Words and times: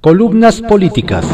Columnas 0.00 0.62
políticas. 0.62 1.26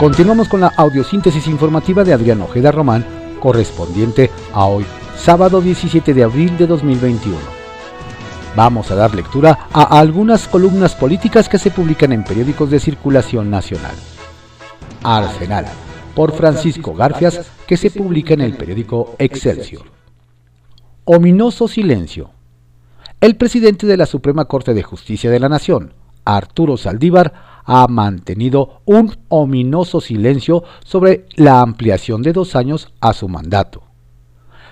Continuamos 0.00 0.48
con 0.48 0.62
la 0.62 0.72
audiosíntesis 0.76 1.46
informativa 1.46 2.02
de 2.02 2.12
Adrián 2.12 2.40
Ojeda 2.40 2.72
Román, 2.72 3.06
correspondiente 3.38 4.32
a 4.52 4.64
hoy, 4.64 4.84
sábado 5.16 5.60
17 5.60 6.12
de 6.12 6.24
abril 6.24 6.58
de 6.58 6.66
2021. 6.66 7.38
Vamos 8.56 8.90
a 8.90 8.96
dar 8.96 9.14
lectura 9.14 9.68
a 9.72 9.96
algunas 10.00 10.48
columnas 10.48 10.96
políticas 10.96 11.48
que 11.48 11.58
se 11.58 11.70
publican 11.70 12.10
en 12.10 12.24
periódicos 12.24 12.68
de 12.68 12.80
circulación 12.80 13.48
nacional. 13.48 13.94
Arsenal, 15.04 15.66
por 16.16 16.32
Francisco 16.32 16.94
Garfias, 16.94 17.48
que 17.64 17.76
se 17.76 17.92
publica 17.92 18.34
en 18.34 18.40
el 18.40 18.56
periódico 18.56 19.14
Excelsior. 19.20 20.01
Ominoso 21.04 21.66
silencio. 21.66 22.30
El 23.20 23.34
presidente 23.34 23.88
de 23.88 23.96
la 23.96 24.06
Suprema 24.06 24.44
Corte 24.44 24.72
de 24.72 24.84
Justicia 24.84 25.32
de 25.32 25.40
la 25.40 25.48
Nación, 25.48 25.94
Arturo 26.24 26.76
Saldívar, 26.76 27.32
ha 27.64 27.88
mantenido 27.88 28.82
un 28.84 29.16
ominoso 29.28 30.00
silencio 30.00 30.62
sobre 30.84 31.26
la 31.34 31.60
ampliación 31.60 32.22
de 32.22 32.32
dos 32.32 32.54
años 32.54 32.92
a 33.00 33.14
su 33.14 33.28
mandato. 33.28 33.82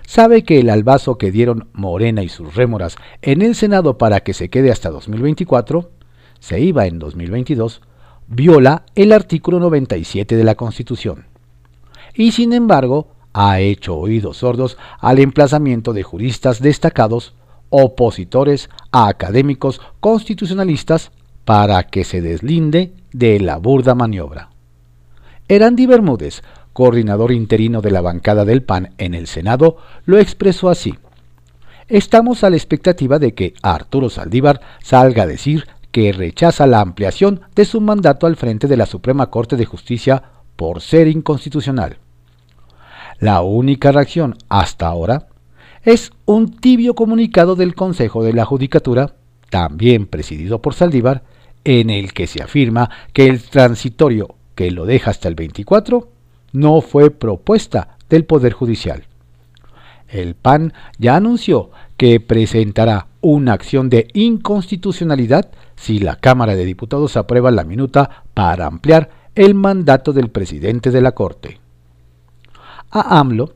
Sabe 0.07 0.45
que 0.45 0.61
el 0.61 0.71
albazo 0.71 1.19
que 1.19 1.33
dieron 1.33 1.69
Morena 1.73 2.23
y 2.23 2.29
sus 2.29 2.55
rémoras 2.55 2.95
en 3.23 3.43
el 3.43 3.57
Senado 3.57 3.99
para 3.99 4.21
que 4.21 4.33
se 4.33 4.51
quede 4.51 4.71
hasta 4.71 4.91
2024, 4.91 5.91
se 6.39 6.61
iba 6.61 6.87
en 6.87 7.01
2022, 7.01 7.83
viola 8.29 8.85
el 8.95 9.11
artículo 9.11 9.59
97 9.59 10.37
de 10.37 10.45
la 10.45 10.55
Constitución. 10.55 11.27
Y 12.15 12.31
sin 12.31 12.53
embargo, 12.53 13.09
ha 13.33 13.61
hecho 13.61 13.97
oídos 13.97 14.39
sordos 14.39 14.77
al 14.99 15.19
emplazamiento 15.19 15.93
de 15.93 16.03
juristas 16.03 16.61
destacados, 16.61 17.35
opositores 17.69 18.69
a 18.91 19.09
académicos 19.09 19.81
constitucionalistas 20.01 21.13
para 21.45 21.85
que 21.85 22.05
se 22.05 22.21
deslinde 22.21 22.93
de 23.13 23.41
la 23.41 23.57
burda 23.57 23.95
maniobra. 23.95 24.51
Erandi 25.49 25.87
Bermúdez, 25.87 26.43
coordinador 26.73 27.33
interino 27.33 27.81
de 27.81 27.91
la 27.91 28.01
bancada 28.01 28.45
del 28.45 28.63
PAN 28.63 28.91
en 28.99 29.15
el 29.15 29.27
Senado, 29.27 29.77
lo 30.05 30.19
expresó 30.19 30.69
así. 30.69 30.95
Estamos 31.89 32.45
a 32.45 32.51
la 32.51 32.57
expectativa 32.57 33.19
de 33.19 33.35
que 33.35 33.55
Arturo 33.63 34.11
Saldívar 34.11 34.61
salga 34.81 35.25
a 35.25 35.27
decir 35.27 35.67
que 35.91 36.13
rechaza 36.13 36.67
la 36.67 36.81
ampliación 36.81 37.41
de 37.57 37.65
su 37.65 37.81
mandato 37.81 38.27
al 38.27 38.37
frente 38.37 38.69
de 38.69 38.77
la 38.77 38.87
Suprema 38.87 39.29
Corte 39.29 39.57
de 39.57 39.67
Justicia 39.67 40.23
por 40.55 40.81
ser 40.81 41.09
inconstitucional. 41.09 41.99
La 43.21 43.43
única 43.43 43.93
reacción 43.93 44.39
hasta 44.49 44.87
ahora 44.87 45.27
es 45.85 46.11
un 46.25 46.57
tibio 46.57 46.95
comunicado 46.95 47.55
del 47.55 47.75
Consejo 47.75 48.25
de 48.25 48.33
la 48.33 48.47
Judicatura, 48.47 49.13
también 49.51 50.07
presidido 50.07 50.63
por 50.63 50.73
Saldívar, 50.73 51.23
en 51.65 51.91
el 51.91 52.15
que 52.15 52.27
se 52.27 52.43
afirma 52.43 52.89
que 53.13 53.27
el 53.27 53.43
transitorio 53.43 54.37
que 54.55 54.71
lo 54.71 54.87
deja 54.87 55.11
hasta 55.11 55.29
el 55.29 55.35
24 55.35 56.09
no 56.53 56.81
fue 56.81 57.11
propuesta 57.11 57.99
del 58.09 58.25
Poder 58.25 58.55
Judicial. 58.55 59.05
El 60.09 60.35
PAN 60.35 60.73
ya 60.99 61.17
anunció 61.17 61.71
que 61.99 62.21
presentará 62.21 63.09
una 63.21 63.53
acción 63.53 63.91
de 63.91 64.09
inconstitucionalidad 64.15 65.51
si 65.77 65.99
la 65.99 66.17
Cámara 66.17 66.57
de 66.57 66.65
Diputados 66.65 67.19
aprueba 67.19 67.51
la 67.51 67.65
minuta 67.65 68.25
para 68.33 68.67
ampliar 68.67 69.11
el 69.35 69.55
mandato 69.55 70.15
del 70.15 70.31
presidente 70.31 70.91
de 70.91 71.03
la 71.03 71.13
Corte. 71.13 71.61
A 72.91 73.21
AMLO 73.21 73.53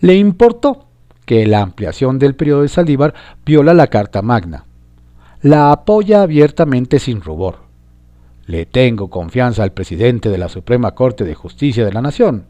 le 0.00 0.16
importó 0.16 0.86
que 1.26 1.46
la 1.46 1.60
ampliación 1.60 2.18
del 2.18 2.34
periodo 2.34 2.62
de 2.62 2.68
Saldívar 2.68 3.14
viola 3.44 3.74
la 3.74 3.88
Carta 3.88 4.22
Magna, 4.22 4.64
la 5.42 5.70
apoya 5.72 6.22
abiertamente 6.22 6.98
sin 6.98 7.20
rubor. 7.20 7.58
Le 8.46 8.64
tengo 8.64 9.10
confianza 9.10 9.62
al 9.62 9.72
presidente 9.72 10.30
de 10.30 10.38
la 10.38 10.48
Suprema 10.48 10.94
Corte 10.94 11.24
de 11.24 11.34
Justicia 11.34 11.84
de 11.84 11.92
la 11.92 12.00
Nación. 12.00 12.46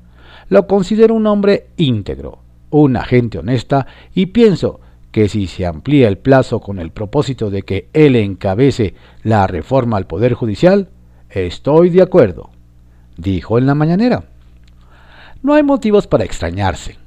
Lo 0.48 0.69
considero 0.69 1.15
un 1.15 1.27
hombre 1.27 1.71
íntegro, 1.77 2.38
una 2.71 3.03
gente 3.04 3.38
honesta 3.38 3.88
y 4.15 4.27
pienso 4.27 4.81
que 5.10 5.28
si 5.28 5.48
se 5.48 5.66
amplía 5.66 6.06
el 6.06 6.19
plazo 6.19 6.60
con 6.60 6.78
el 6.78 6.93
propósito 6.93 7.50
de 7.50 7.62
que 7.62 7.88
él 7.93 8.15
encabece 8.15 8.94
la 9.25 9.48
reforma 9.48 9.97
al 9.97 10.06
Poder 10.06 10.34
Judicial, 10.34 10.88
estoy 11.31 11.91
de 11.91 12.03
acuerdo, 12.03 12.50
dijo 13.16 13.59
en 13.59 13.66
la 13.66 13.75
mañanera. 13.75 14.25
No 15.43 15.54
hay 15.54 15.62
motivos 15.62 16.06
para 16.06 16.25
extrañarse. 16.25 16.99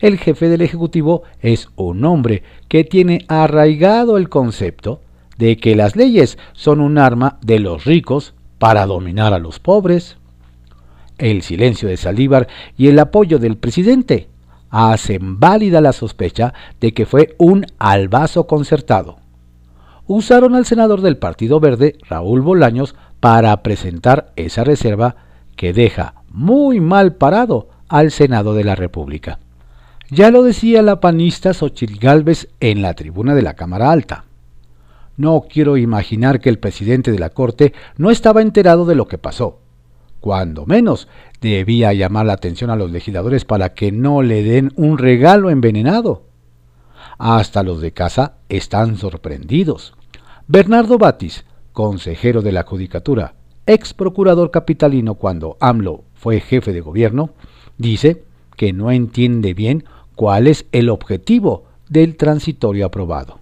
El 0.00 0.18
jefe 0.18 0.48
del 0.48 0.62
Ejecutivo 0.62 1.22
es 1.40 1.68
un 1.76 2.04
hombre 2.04 2.42
que 2.68 2.84
tiene 2.84 3.24
arraigado 3.28 4.16
el 4.16 4.28
concepto 4.28 5.00
de 5.36 5.56
que 5.56 5.76
las 5.76 5.94
leyes 5.94 6.36
son 6.52 6.80
un 6.80 6.98
arma 6.98 7.38
de 7.42 7.60
los 7.60 7.84
ricos 7.84 8.34
para 8.58 8.86
dominar 8.86 9.34
a 9.34 9.38
los 9.38 9.58
pobres. 9.58 10.16
El 11.18 11.42
silencio 11.42 11.88
de 11.88 11.96
Salívar 11.96 12.48
y 12.76 12.88
el 12.88 12.98
apoyo 12.98 13.38
del 13.38 13.56
presidente 13.56 14.28
hacen 14.70 15.38
válida 15.38 15.80
la 15.80 15.92
sospecha 15.92 16.54
de 16.80 16.92
que 16.92 17.06
fue 17.06 17.34
un 17.38 17.66
albazo 17.78 18.46
concertado. 18.46 19.18
Usaron 20.06 20.54
al 20.54 20.66
senador 20.66 21.02
del 21.02 21.18
Partido 21.18 21.60
Verde, 21.60 21.96
Raúl 22.08 22.40
Bolaños, 22.40 22.96
para 23.20 23.62
presentar 23.62 24.32
esa 24.36 24.64
reserva 24.64 25.16
que 25.56 25.72
deja 25.72 26.19
muy 26.30 26.80
mal 26.80 27.16
parado 27.16 27.68
al 27.88 28.10
Senado 28.10 28.54
de 28.54 28.64
la 28.64 28.76
República. 28.76 29.40
Ya 30.10 30.30
lo 30.30 30.42
decía 30.42 30.82
la 30.82 31.00
panista 31.00 31.54
Xochitl 31.54 31.98
Gálvez 31.98 32.48
en 32.60 32.82
la 32.82 32.94
tribuna 32.94 33.34
de 33.34 33.42
la 33.42 33.54
Cámara 33.54 33.92
Alta. 33.92 34.24
No 35.16 35.44
quiero 35.48 35.76
imaginar 35.76 36.40
que 36.40 36.48
el 36.48 36.58
presidente 36.58 37.12
de 37.12 37.18
la 37.18 37.30
Corte 37.30 37.74
no 37.96 38.10
estaba 38.10 38.42
enterado 38.42 38.86
de 38.86 38.94
lo 38.94 39.06
que 39.06 39.18
pasó. 39.18 39.60
Cuando 40.20 40.66
menos, 40.66 41.08
debía 41.40 41.92
llamar 41.92 42.26
la 42.26 42.34
atención 42.34 42.70
a 42.70 42.76
los 42.76 42.90
legisladores 42.90 43.44
para 43.44 43.74
que 43.74 43.92
no 43.92 44.22
le 44.22 44.42
den 44.42 44.72
un 44.76 44.98
regalo 44.98 45.50
envenenado. 45.50 46.24
Hasta 47.18 47.62
los 47.62 47.80
de 47.80 47.92
casa 47.92 48.34
están 48.48 48.96
sorprendidos. 48.96 49.94
Bernardo 50.46 50.98
Batis, 50.98 51.44
consejero 51.72 52.42
de 52.42 52.52
la 52.52 52.64
Judicatura, 52.64 53.34
ex 53.66 53.94
procurador 53.94 54.50
capitalino 54.50 55.14
cuando 55.14 55.56
AMLO 55.60 56.04
fue 56.20 56.40
jefe 56.40 56.74
de 56.74 56.82
gobierno, 56.82 57.30
dice 57.78 58.24
que 58.54 58.74
no 58.74 58.90
entiende 58.90 59.54
bien 59.54 59.84
cuál 60.14 60.48
es 60.48 60.66
el 60.70 60.90
objetivo 60.90 61.64
del 61.88 62.16
transitorio 62.16 62.84
aprobado. 62.84 63.38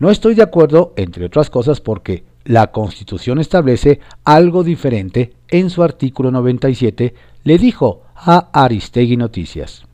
No 0.00 0.10
estoy 0.10 0.34
de 0.34 0.42
acuerdo, 0.42 0.92
entre 0.96 1.24
otras 1.24 1.48
cosas, 1.48 1.80
porque 1.80 2.24
la 2.44 2.72
Constitución 2.72 3.38
establece 3.38 4.00
algo 4.24 4.64
diferente 4.64 5.34
en 5.46 5.70
su 5.70 5.84
artículo 5.84 6.32
97, 6.32 7.14
le 7.44 7.58
dijo 7.58 8.02
a 8.16 8.50
Aristegui 8.52 9.16
Noticias. 9.16 9.86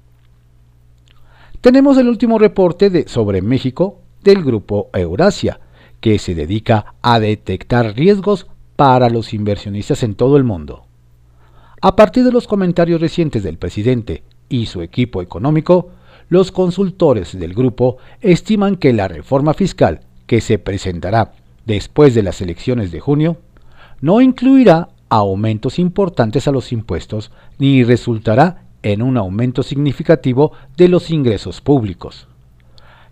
Tenemos 1.60 1.98
el 1.98 2.08
último 2.08 2.38
reporte 2.38 2.88
de, 2.88 3.06
sobre 3.06 3.42
México 3.42 4.00
del 4.22 4.42
grupo 4.42 4.88
Eurasia, 4.94 5.60
que 6.00 6.18
se 6.18 6.34
dedica 6.34 6.94
a 7.02 7.20
detectar 7.20 7.94
riesgos 7.94 8.46
para 8.76 9.10
los 9.10 9.34
inversionistas 9.34 10.02
en 10.02 10.14
todo 10.14 10.38
el 10.38 10.44
mundo. 10.44 10.86
A 11.84 11.96
partir 11.96 12.22
de 12.22 12.30
los 12.30 12.46
comentarios 12.46 13.00
recientes 13.00 13.42
del 13.42 13.58
presidente 13.58 14.22
y 14.48 14.66
su 14.66 14.82
equipo 14.82 15.20
económico, 15.20 15.90
los 16.28 16.52
consultores 16.52 17.36
del 17.36 17.54
grupo 17.54 17.96
estiman 18.20 18.76
que 18.76 18.92
la 18.92 19.08
reforma 19.08 19.52
fiscal 19.52 19.98
que 20.28 20.40
se 20.40 20.60
presentará 20.60 21.32
después 21.66 22.14
de 22.14 22.22
las 22.22 22.40
elecciones 22.40 22.92
de 22.92 23.00
junio 23.00 23.36
no 24.00 24.20
incluirá 24.20 24.90
aumentos 25.08 25.80
importantes 25.80 26.46
a 26.46 26.52
los 26.52 26.70
impuestos 26.70 27.32
ni 27.58 27.82
resultará 27.82 28.62
en 28.84 29.02
un 29.02 29.16
aumento 29.16 29.64
significativo 29.64 30.52
de 30.76 30.86
los 30.86 31.10
ingresos 31.10 31.60
públicos. 31.60 32.28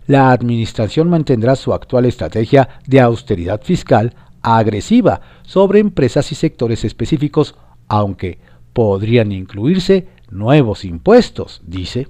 La 0.07 0.31
Administración 0.31 1.09
mantendrá 1.09 1.57
su 1.57 1.73
actual 1.73 2.05
estrategia 2.05 2.69
de 2.87 3.01
austeridad 3.01 3.61
fiscal 3.63 4.13
agresiva 4.41 5.19
sobre 5.43 5.79
empresas 5.79 6.31
y 6.31 6.35
sectores 6.35 6.85
específicos, 6.85 7.55
aunque 7.89 8.39
podrían 8.73 9.31
incluirse 9.31 10.07
nuevos 10.29 10.85
impuestos, 10.85 11.61
dice 11.65 12.07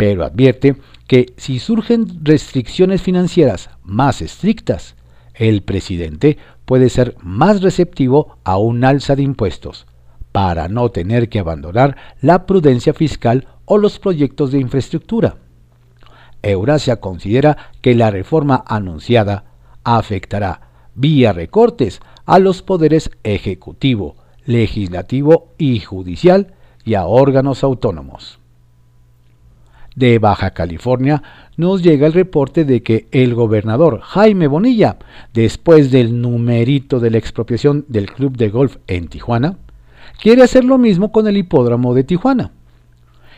pero 0.00 0.24
advierte 0.24 0.76
que 1.06 1.34
si 1.36 1.58
surgen 1.58 2.24
restricciones 2.24 3.02
financieras 3.02 3.68
más 3.84 4.22
estrictas, 4.22 4.96
el 5.34 5.60
presidente 5.60 6.38
puede 6.64 6.88
ser 6.88 7.16
más 7.20 7.60
receptivo 7.60 8.38
a 8.42 8.56
un 8.56 8.82
alza 8.82 9.14
de 9.14 9.24
impuestos, 9.24 9.86
para 10.32 10.68
no 10.68 10.88
tener 10.88 11.28
que 11.28 11.38
abandonar 11.38 11.98
la 12.22 12.46
prudencia 12.46 12.94
fiscal 12.94 13.46
o 13.66 13.76
los 13.76 13.98
proyectos 13.98 14.52
de 14.52 14.60
infraestructura. 14.60 15.36
Eurasia 16.40 16.96
considera 16.96 17.58
que 17.82 17.94
la 17.94 18.10
reforma 18.10 18.64
anunciada 18.66 19.52
afectará 19.84 20.62
vía 20.94 21.34
recortes 21.34 22.00
a 22.24 22.38
los 22.38 22.62
poderes 22.62 23.10
ejecutivo, 23.22 24.16
legislativo 24.44 25.48
y 25.58 25.80
judicial 25.80 26.54
y 26.84 26.94
a 26.94 27.06
órganos 27.06 27.62
autónomos. 27.64 28.38
de 29.96 30.18
Baja 30.18 30.52
California, 30.52 31.22
nos 31.56 31.82
llega 31.82 32.06
el 32.06 32.12
reporte 32.12 32.64
de 32.64 32.82
que 32.82 33.08
el 33.10 33.34
gobernador 33.34 34.00
Jaime 34.00 34.46
Bonilla, 34.46 34.96
después 35.34 35.90
del 35.90 36.20
numerito 36.20 37.00
de 37.00 37.10
la 37.10 37.18
expropiación 37.18 37.84
del 37.88 38.10
club 38.10 38.36
de 38.36 38.48
golf 38.48 38.76
en 38.86 39.08
Tijuana, 39.08 39.58
quiere 40.22 40.42
hacer 40.42 40.64
lo 40.64 40.78
mismo 40.78 41.12
con 41.12 41.26
el 41.26 41.36
hipódromo 41.36 41.92
de 41.92 42.04
Tijuana. 42.04 42.52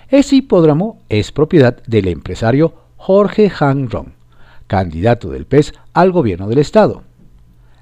Ese 0.09 0.37
hipódromo 0.37 1.01
es 1.09 1.33
propiedad 1.33 1.83
del 1.87 2.07
empresario 2.07 2.75
Jorge 2.97 3.51
Hanron, 3.59 4.13
candidato 4.67 5.31
del 5.31 5.47
PES 5.47 5.73
al 5.95 6.13
gobierno 6.13 6.49
del 6.49 6.59
estado. 6.59 7.03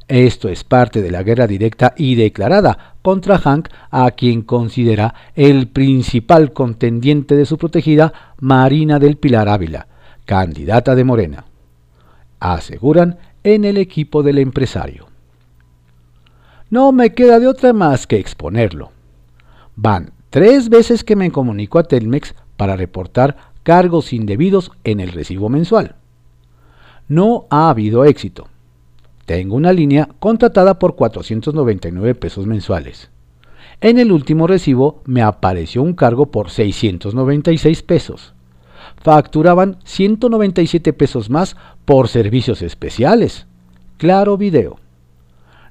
Esto 0.09 0.49
es 0.49 0.65
parte 0.65 1.03
de 1.03 1.11
la 1.11 1.23
guerra 1.23 1.47
directa 1.47 1.95
y 1.97 2.15
declarada 2.15 2.90
contra 3.03 3.39
Hank, 3.39 3.69
a 3.91 4.11
quien 4.11 4.43
considera 4.43 5.15
el 5.35 5.69
principal 5.69 6.53
contendiente 6.53 7.37
de 7.37 7.47
su 7.47 7.59
protegida 7.59 8.13
Marina 8.41 8.99
del 8.99 9.17
Pilar 9.17 9.49
Ávila, 9.49 9.87
candidata 10.25 10.95
de 10.95 11.05
Morena. 11.05 11.45
Aseguran 12.39 13.19
en 13.43 13.65
el 13.65 13.77
equipo 13.77 14.23
del 14.23 14.39
empresario. 14.39 15.07
No 16.69 16.93
me 16.93 17.15
queda 17.15 17.41
de 17.41 17.49
otra 17.49 17.73
más 17.73 18.07
que 18.07 18.19
exponerlo. 18.19 18.93
Van 19.77 20.13
tres 20.31 20.69
veces 20.69 21.03
que 21.05 21.17
me 21.17 21.33
comunico 21.33 21.79
a 21.79 21.85
Telmex 21.85 22.35
para 22.57 22.77
reportar 22.77 23.37
cargos 23.63 24.13
indebidos 24.13 24.71
en 24.85 25.01
el 25.01 25.13
recibo 25.13 25.49
mensual. 25.49 25.97
No 27.09 27.47
ha 27.51 27.71
habido 27.71 28.05
éxito. 28.05 28.49
Tengo 29.31 29.55
una 29.55 29.73
línea 29.73 30.09
contratada 30.19 30.81
por 30.81 30.97
499 30.97 32.17
pesos 32.17 32.49
mensuales. 32.49 33.11
En 33.81 34.01
el 34.01 34.11
último 34.11 34.49
recibo 34.49 35.03
me 35.05 35.23
apareció 35.23 35.85
un 35.85 35.95
cargo 35.95 36.33
por 36.33 36.51
696 36.51 37.85
pesos. 37.85 38.35
Facturaban 38.97 39.79
197 39.85 40.93
pesos 40.95 41.31
más 41.31 41.55
por 41.85 42.09
servicios 42.09 42.61
especiales. 42.61 43.47
Claro 43.99 44.37
video. 44.37 44.81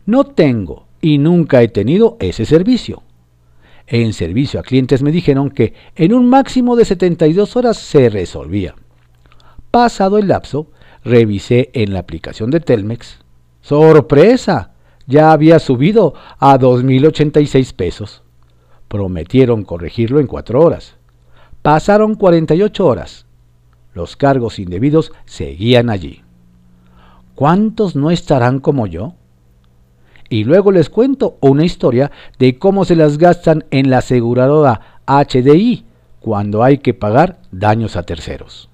No 0.05 0.23
tengo 0.23 0.85
y 1.01 1.17
nunca 1.17 1.61
he 1.61 1.67
tenido 1.67 2.15
ese 2.21 2.45
servicio. 2.45 3.03
En 3.87 4.13
servicio 4.13 4.61
a 4.61 4.63
clientes 4.63 5.03
me 5.03 5.11
dijeron 5.11 5.49
que 5.49 5.73
en 5.97 6.13
un 6.13 6.29
máximo 6.29 6.77
de 6.77 6.85
72 6.85 7.57
horas 7.57 7.75
se 7.75 8.07
resolvía. 8.07 8.75
Pasado 9.69 10.17
el 10.17 10.29
lapso, 10.29 10.71
revisé 11.03 11.71
en 11.73 11.91
la 11.91 11.99
aplicación 11.99 12.51
de 12.51 12.61
Telmex 12.61 13.19
¡Sorpresa! 13.61 14.71
Ya 15.07 15.31
había 15.31 15.57
subido 15.57 16.13
a 16.37 16.57
2.086 16.59 17.73
pesos. 17.73 18.21
Prometieron 18.87 19.63
corregirlo 19.63 20.19
en 20.19 20.27
cuatro 20.27 20.61
horas. 20.61 20.97
Pasaron 21.61 22.15
48 22.15 22.85
horas. 22.85 23.25
Los 23.93 24.15
cargos 24.15 24.59
indebidos 24.59 25.11
seguían 25.25 25.89
allí. 25.89 26.21
¿Cuántos 27.33 27.95
no 27.95 28.11
estarán 28.11 28.59
como 28.59 28.85
yo? 28.85 29.15
Y 30.29 30.43
luego 30.43 30.71
les 30.71 30.91
cuento 30.91 31.37
una 31.41 31.65
historia 31.65 32.11
de 32.37 32.59
cómo 32.59 32.85
se 32.85 32.95
las 32.95 33.17
gastan 33.17 33.65
en 33.71 33.89
la 33.89 33.99
aseguradora 33.99 35.01
HDI 35.07 35.85
cuando 36.19 36.63
hay 36.63 36.77
que 36.77 36.93
pagar 36.93 37.39
daños 37.51 37.95
a 37.95 38.03
terceros. 38.03 38.69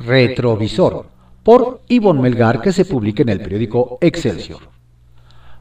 Retrovisor 0.00 1.13
por 1.44 1.82
Ivonne 1.88 2.22
Melgar 2.22 2.60
que 2.60 2.72
se 2.72 2.84
publica 2.84 3.22
en 3.22 3.28
el 3.28 3.40
periódico 3.40 3.98
Excelsior. 4.00 4.62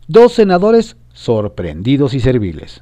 Dos 0.08 0.34
senadores 0.34 0.96
sorprendidos 1.14 2.14
y 2.14 2.20
serviles. 2.20 2.82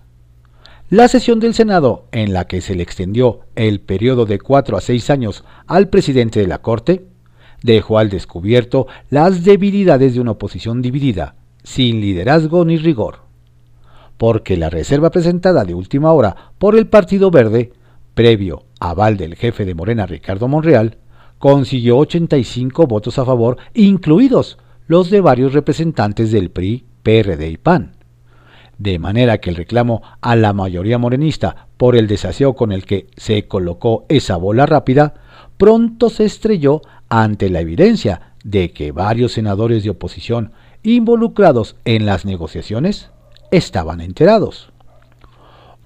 La 0.90 1.08
sesión 1.08 1.40
del 1.40 1.54
Senado, 1.54 2.06
en 2.12 2.32
la 2.32 2.46
que 2.46 2.62
se 2.62 2.76
le 2.76 2.84
extendió 2.84 3.42
el 3.56 3.80
periodo 3.82 4.26
de 4.26 4.40
cuatro 4.40 4.78
a 4.78 4.82
seis 4.82 5.10
años 5.10 5.44
al 5.66 5.90
presidente 5.90 6.40
de 6.40 6.48
la 6.48 6.60
Corte, 6.60 7.06
dejó 7.64 7.98
al 7.98 8.10
descubierto 8.10 8.88
las 9.10 9.44
debilidades 9.44 10.14
de 10.14 10.22
una 10.22 10.32
oposición 10.32 10.82
dividida, 10.82 11.36
sin 11.64 12.02
liderazgo 12.02 12.66
ni 12.66 12.78
rigor. 12.78 13.20
Porque 14.18 14.58
la 14.58 14.70
reserva 14.70 15.10
presentada 15.10 15.64
de 15.64 15.74
última 15.74 16.12
hora 16.12 16.52
por 16.60 16.76
el 16.76 16.88
Partido 16.88 17.32
Verde, 17.32 17.72
previo 18.14 18.66
aval 18.80 19.18
del 19.18 19.36
jefe 19.36 19.66
de 19.66 19.74
Morena 19.74 20.06
Ricardo 20.06 20.48
Monreal, 20.48 20.98
consiguió 21.42 21.98
85 21.98 22.86
votos 22.86 23.18
a 23.18 23.26
favor, 23.26 23.58
incluidos 23.74 24.60
los 24.86 25.10
de 25.10 25.22
varios 25.22 25.54
representantes 25.54 26.32
del 26.32 26.52
PRI, 26.52 26.86
PRD 27.02 27.50
y 27.50 27.58
PAN. 27.58 27.96
De 28.78 29.00
manera 29.00 29.40
que 29.40 29.50
el 29.50 29.56
reclamo 29.56 30.04
a 30.22 30.36
la 30.36 30.54
mayoría 30.54 31.00
morenista 31.00 31.68
por 31.78 31.96
el 31.96 32.06
desaseo 32.06 32.54
con 32.54 32.72
el 32.72 32.86
que 32.86 33.08
se 33.18 33.48
colocó 33.48 34.06
esa 34.08 34.38
bola 34.38 34.68
rápida, 34.68 35.16
pronto 35.58 36.12
se 36.12 36.26
estrelló 36.26 36.84
ante 37.10 37.50
la 37.50 37.62
evidencia 37.62 38.34
de 38.44 38.72
que 38.72 38.92
varios 38.92 39.32
senadores 39.32 39.84
de 39.84 39.90
oposición 39.90 40.52
involucrados 40.84 41.76
en 41.86 42.06
las 42.06 42.24
negociaciones 42.24 43.10
estaban 43.50 44.00
enterados. 44.00 44.72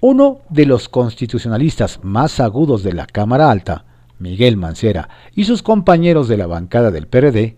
Uno 0.00 0.40
de 0.50 0.66
los 0.66 0.90
constitucionalistas 0.90 2.00
más 2.02 2.40
agudos 2.40 2.82
de 2.82 2.92
la 2.92 3.06
Cámara 3.06 3.50
Alta, 3.50 3.86
Miguel 4.18 4.56
Mancera 4.56 5.08
y 5.34 5.44
sus 5.44 5.62
compañeros 5.62 6.28
de 6.28 6.36
la 6.36 6.46
bancada 6.46 6.90
del 6.90 7.06
PRD 7.06 7.56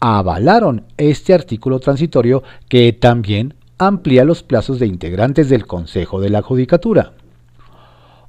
avalaron 0.00 0.84
este 0.96 1.34
artículo 1.34 1.80
transitorio 1.80 2.42
que 2.68 2.92
también 2.92 3.54
amplía 3.78 4.24
los 4.24 4.42
plazos 4.42 4.78
de 4.78 4.86
integrantes 4.86 5.48
del 5.48 5.66
Consejo 5.66 6.20
de 6.20 6.30
la 6.30 6.42
Judicatura. 6.42 7.12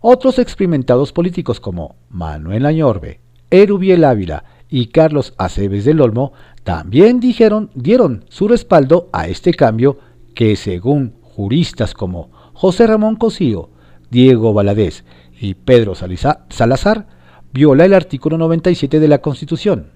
Otros 0.02 0.40
experimentados 0.40 1.12
políticos 1.12 1.60
como 1.60 1.96
Manuel 2.10 2.66
Añorbe, 2.66 3.20
Erubiel 3.50 4.04
Ávila 4.04 4.46
y 4.70 4.88
Carlos 4.88 5.34
Aceves 5.38 5.86
del 5.86 6.02
Olmo 6.02 6.34
también 6.64 7.20
dijeron, 7.20 7.72
dieron 7.74 8.26
su 8.30 8.48
respaldo 8.48 9.10
a 9.12 9.28
este 9.28 9.54
cambio 9.54 10.00
que 10.36 10.56
según 10.56 11.16
juristas 11.22 11.94
como 11.94 12.30
José 12.54 12.88
Ramón 12.88 13.16
Cosío, 13.16 13.70
Diego 14.10 14.54
Valadez 14.54 15.04
y 15.40 15.56
Pedro 15.56 15.94
Salazar 15.96 17.08
viola 17.54 17.86
el 17.86 17.94
artículo 17.94 18.38
97 18.38 19.00
de 19.00 19.08
la 19.08 19.20
Constitución, 19.20 19.88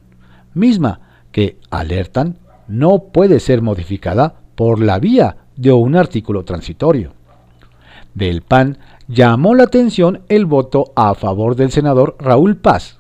misma 0.53 0.99
que, 1.31 1.57
alertan, 1.69 2.39
no 2.67 3.05
puede 3.11 3.39
ser 3.39 3.61
modificada 3.61 4.35
por 4.55 4.79
la 4.79 4.99
vía 4.99 5.37
de 5.55 5.71
un 5.71 5.95
artículo 5.95 6.43
transitorio. 6.43 7.13
Del 8.13 8.41
PAN 8.41 8.77
llamó 9.07 9.55
la 9.55 9.63
atención 9.63 10.21
el 10.29 10.45
voto 10.45 10.93
a 10.95 11.13
favor 11.15 11.55
del 11.55 11.71
senador 11.71 12.15
Raúl 12.19 12.57
Paz. 12.57 12.99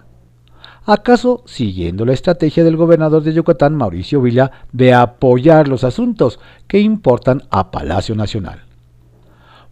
¿Acaso 0.85 1.43
siguiendo 1.45 2.03
la 2.03 2.13
estrategia 2.13 2.63
del 2.63 2.75
gobernador 2.75 3.23
de 3.23 3.33
Yucatán, 3.33 3.75
Mauricio 3.75 4.21
Villa, 4.21 4.51
de 4.73 4.93
apoyar 4.93 5.67
los 5.67 5.83
asuntos 5.83 6.39
que 6.67 6.79
importan 6.79 7.43
a 7.51 7.71
Palacio 7.71 8.15
Nacional? 8.15 8.63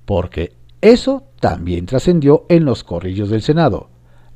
Porque 0.06 0.54
eso 0.80 1.24
también 1.40 1.86
trascendió 1.86 2.46
en 2.48 2.64
los 2.64 2.84
corrillos 2.84 3.30
del 3.30 3.42
Senado, 3.42 3.91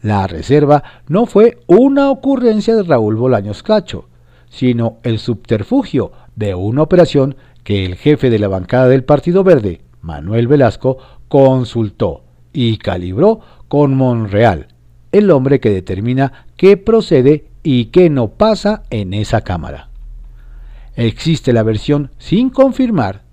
la 0.05 0.27
reserva 0.27 0.83
no 1.07 1.25
fue 1.25 1.57
una 1.65 2.11
ocurrencia 2.11 2.75
de 2.75 2.83
Raúl 2.83 3.15
Bolaños 3.15 3.63
Cacho, 3.63 4.07
sino 4.49 4.99
el 5.01 5.17
subterfugio 5.17 6.11
de 6.35 6.53
una 6.53 6.83
operación 6.83 7.35
que 7.63 7.85
el 7.85 7.95
jefe 7.95 8.29
de 8.29 8.37
la 8.37 8.47
bancada 8.47 8.87
del 8.87 9.03
Partido 9.03 9.43
Verde, 9.43 9.81
Manuel 10.01 10.47
Velasco, 10.47 10.99
consultó 11.27 12.21
y 12.53 12.77
calibró 12.77 13.39
con 13.67 13.95
Monreal, 13.95 14.67
el 15.11 15.31
hombre 15.31 15.59
que 15.59 15.71
determina 15.71 16.45
qué 16.55 16.77
procede 16.77 17.47
y 17.63 17.85
qué 17.85 18.11
no 18.11 18.27
pasa 18.27 18.83
en 18.91 19.11
esa 19.11 19.41
Cámara. 19.41 19.89
Existe 20.93 21.51
la 21.51 21.63
versión 21.63 22.11
sin 22.19 22.51
confirmar 22.51 23.23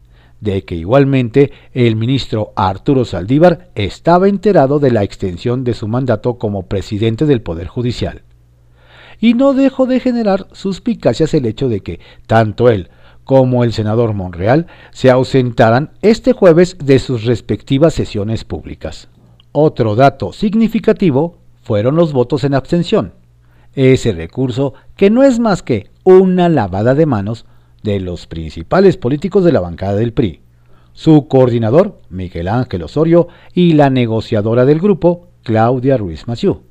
de 0.42 0.64
que 0.64 0.74
igualmente 0.74 1.52
el 1.72 1.94
ministro 1.94 2.52
Arturo 2.56 3.04
Saldívar 3.04 3.70
estaba 3.76 4.28
enterado 4.28 4.80
de 4.80 4.90
la 4.90 5.04
extensión 5.04 5.62
de 5.62 5.72
su 5.72 5.86
mandato 5.86 6.34
como 6.34 6.64
presidente 6.64 7.26
del 7.26 7.42
Poder 7.42 7.68
Judicial. 7.68 8.22
Y 9.20 9.34
no 9.34 9.54
dejó 9.54 9.86
de 9.86 10.00
generar 10.00 10.48
suspicacias 10.50 11.32
el 11.32 11.46
hecho 11.46 11.68
de 11.68 11.80
que 11.80 12.00
tanto 12.26 12.68
él 12.68 12.90
como 13.22 13.62
el 13.62 13.72
senador 13.72 14.14
Monreal 14.14 14.66
se 14.90 15.12
ausentaran 15.12 15.92
este 16.02 16.32
jueves 16.32 16.76
de 16.82 16.98
sus 16.98 17.24
respectivas 17.24 17.94
sesiones 17.94 18.42
públicas. 18.42 19.08
Otro 19.52 19.94
dato 19.94 20.32
significativo 20.32 21.38
fueron 21.62 21.94
los 21.94 22.12
votos 22.12 22.42
en 22.42 22.54
abstención, 22.54 23.12
ese 23.74 24.10
recurso 24.10 24.74
que 24.96 25.08
no 25.08 25.22
es 25.22 25.38
más 25.38 25.62
que 25.62 25.88
una 26.02 26.48
lavada 26.48 26.96
de 26.96 27.06
manos 27.06 27.46
de 27.82 28.00
los 28.00 28.26
principales 28.26 28.96
políticos 28.96 29.44
de 29.44 29.52
la 29.52 29.60
bancada 29.60 29.96
del 29.96 30.12
PRI, 30.12 30.40
su 30.92 31.26
coordinador, 31.28 32.00
Miguel 32.10 32.48
Ángel 32.48 32.82
Osorio, 32.82 33.28
y 33.54 33.72
la 33.72 33.90
negociadora 33.90 34.64
del 34.64 34.80
grupo, 34.80 35.28
Claudia 35.42 35.96
Ruiz 35.96 36.28
Maciú, 36.28 36.62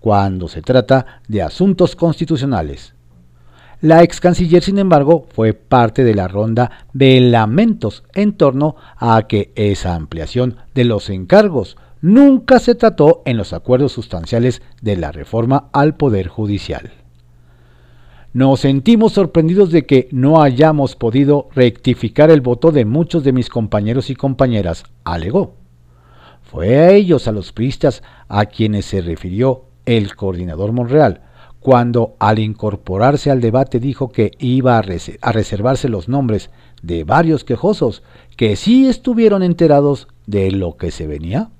cuando 0.00 0.48
se 0.48 0.62
trata 0.62 1.20
de 1.28 1.42
asuntos 1.42 1.96
constitucionales. 1.96 2.94
La 3.80 4.02
ex 4.02 4.20
canciller, 4.20 4.62
sin 4.62 4.78
embargo, 4.78 5.26
fue 5.32 5.52
parte 5.52 6.02
de 6.02 6.14
la 6.14 6.26
ronda 6.26 6.86
de 6.92 7.20
lamentos 7.20 8.02
en 8.14 8.32
torno 8.32 8.74
a 8.96 9.28
que 9.28 9.52
esa 9.54 9.94
ampliación 9.94 10.56
de 10.74 10.84
los 10.84 11.10
encargos 11.10 11.76
nunca 12.00 12.58
se 12.58 12.74
trató 12.74 13.22
en 13.24 13.36
los 13.36 13.52
acuerdos 13.52 13.92
sustanciales 13.92 14.62
de 14.82 14.96
la 14.96 15.12
reforma 15.12 15.68
al 15.72 15.94
Poder 15.94 16.26
Judicial. 16.26 16.97
Nos 18.38 18.60
sentimos 18.60 19.14
sorprendidos 19.14 19.72
de 19.72 19.84
que 19.84 20.08
no 20.12 20.40
hayamos 20.40 20.94
podido 20.94 21.48
rectificar 21.56 22.30
el 22.30 22.40
voto 22.40 22.70
de 22.70 22.84
muchos 22.84 23.24
de 23.24 23.32
mis 23.32 23.48
compañeros 23.48 24.10
y 24.10 24.14
compañeras, 24.14 24.84
alegó. 25.02 25.56
Fue 26.42 26.76
a 26.76 26.92
ellos, 26.92 27.26
a 27.26 27.32
los 27.32 27.52
priistas, 27.52 28.04
a 28.28 28.46
quienes 28.46 28.84
se 28.84 29.00
refirió 29.00 29.64
el 29.86 30.14
coordinador 30.14 30.70
Monreal, 30.70 31.22
cuando 31.58 32.14
al 32.20 32.38
incorporarse 32.38 33.32
al 33.32 33.40
debate 33.40 33.80
dijo 33.80 34.10
que 34.10 34.30
iba 34.38 34.78
a, 34.78 34.82
reservarse 34.82 35.88
los 35.88 36.08
nombres 36.08 36.50
de 36.80 37.02
varios 37.02 37.42
quejosos 37.42 38.04
que 38.36 38.54
sí 38.54 38.86
estuvieron 38.86 39.42
enterados 39.42 40.06
de 40.26 40.52
lo 40.52 40.76
que 40.76 40.92
se 40.92 41.08
venía. 41.08 41.50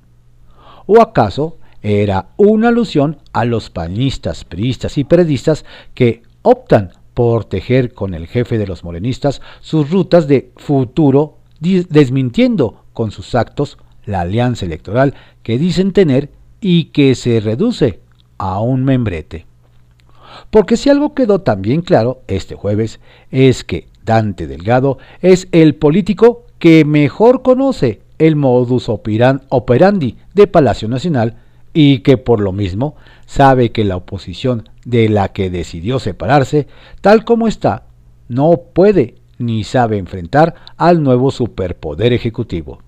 ¿O 0.87 1.03
acaso 1.03 1.59
era 1.83 2.29
una 2.37 2.69
alusión 2.69 3.19
a 3.33 3.45
los 3.45 3.69
panistas, 3.69 4.45
priistas 4.45 4.97
y 4.97 5.03
periodistas 5.03 5.65
que 5.95 6.28
optan 6.49 6.93
por 7.13 7.45
tejer 7.45 7.93
con 7.93 8.15
el 8.15 8.27
jefe 8.27 8.57
de 8.59 8.67
los 8.67 8.85
morenistas 8.85 9.43
sus 9.61 9.91
rutas 9.91 10.29
de 10.29 10.51
futuro, 10.57 11.37
desmintiendo 11.61 12.85
con 12.95 13.11
sus 13.11 13.35
actos 13.35 13.77
la 14.07 14.23
alianza 14.23 14.65
electoral 14.65 15.15
que 15.43 15.59
dicen 15.59 15.93
tener 15.93 16.31
y 16.61 16.85
que 16.85 17.15
se 17.15 17.41
reduce 17.41 18.01
a 18.39 18.61
un 18.61 18.85
membrete. 18.85 19.47
Porque 20.51 20.77
si 20.77 20.89
algo 20.89 21.15
quedó 21.15 21.41
también 21.41 21.83
claro 21.83 22.23
este 22.29 22.55
jueves 22.55 23.01
es 23.31 23.63
que 23.65 23.89
Dante 24.05 24.47
Delgado 24.47 24.99
es 25.21 25.49
el 25.53 25.75
político 25.75 26.47
que 26.59 26.85
mejor 26.85 27.43
conoce 27.43 28.01
el 28.19 28.37
modus 28.37 28.89
operandi 28.89 30.17
de 30.35 30.47
Palacio 30.47 30.89
Nacional 30.89 31.37
y 31.75 31.99
que 31.99 32.17
por 32.17 32.41
lo 32.41 32.53
mismo 32.53 32.97
sabe 33.27 33.71
que 33.71 33.85
la 33.85 33.97
oposición 33.97 34.69
de 34.89 35.11
la 35.11 35.29
que 35.29 35.51
decidió 35.51 35.99
separarse, 35.99 36.67
tal 37.03 37.23
como 37.27 37.47
está, 37.47 37.85
no 38.29 38.59
puede 38.73 39.17
ni 39.37 39.63
sabe 39.63 39.99
enfrentar 39.99 40.55
al 40.79 41.03
nuevo 41.03 41.31
superpoder 41.31 42.15
ejecutivo. 42.15 42.79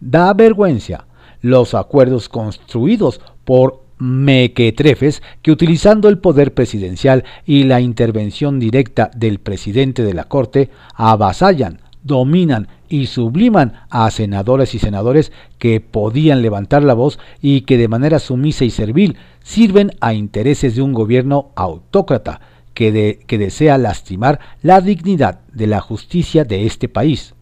Da 0.00 0.34
vergüenza 0.34 1.06
los 1.40 1.72
acuerdos 1.74 2.28
construidos 2.28 3.22
por 3.46 3.84
mequetrefes 3.96 5.22
que 5.40 5.50
utilizando 5.50 6.10
el 6.10 6.18
poder 6.18 6.52
presidencial 6.52 7.24
y 7.46 7.64
la 7.64 7.80
intervención 7.80 8.60
directa 8.60 9.10
del 9.16 9.38
presidente 9.38 10.02
de 10.02 10.12
la 10.12 10.24
Corte 10.24 10.68
avasallan, 10.94 11.80
dominan 12.08 12.66
y 12.88 13.06
subliman 13.06 13.74
a 13.88 14.10
senadores 14.10 14.74
y 14.74 14.80
senadores 14.80 15.30
que 15.58 15.80
podían 15.80 16.42
levantar 16.42 16.82
la 16.82 16.94
voz 16.94 17.20
y 17.40 17.60
que 17.60 17.78
de 17.78 17.86
manera 17.86 18.18
sumisa 18.18 18.64
y 18.64 18.70
servil 18.70 19.16
sirven 19.44 19.92
a 20.00 20.14
intereses 20.14 20.74
de 20.74 20.82
un 20.82 20.92
gobierno 20.92 21.52
autócrata 21.54 22.40
que, 22.74 23.20
que 23.24 23.38
desea 23.38 23.78
lastimar 23.78 24.40
la 24.62 24.80
dignidad 24.80 25.40
de 25.52 25.68
la 25.68 25.80
justicia 25.80 26.44
de 26.44 26.66
este 26.66 26.88
país, 26.88 27.34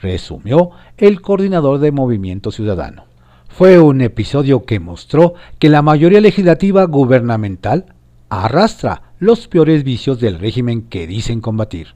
resumió 0.00 0.70
el 0.96 1.20
coordinador 1.20 1.78
de 1.80 1.92
Movimiento 1.92 2.50
Ciudadano. 2.50 3.04
Fue 3.48 3.78
un 3.78 4.00
episodio 4.00 4.64
que 4.64 4.80
mostró 4.80 5.34
que 5.58 5.68
la 5.68 5.82
mayoría 5.82 6.20
legislativa 6.20 6.84
gubernamental 6.84 7.86
arrastra 8.28 9.02
los 9.18 9.48
peores 9.48 9.82
vicios 9.84 10.20
del 10.20 10.38
régimen 10.38 10.82
que 10.82 11.06
dicen 11.06 11.40
combatir. 11.40 11.94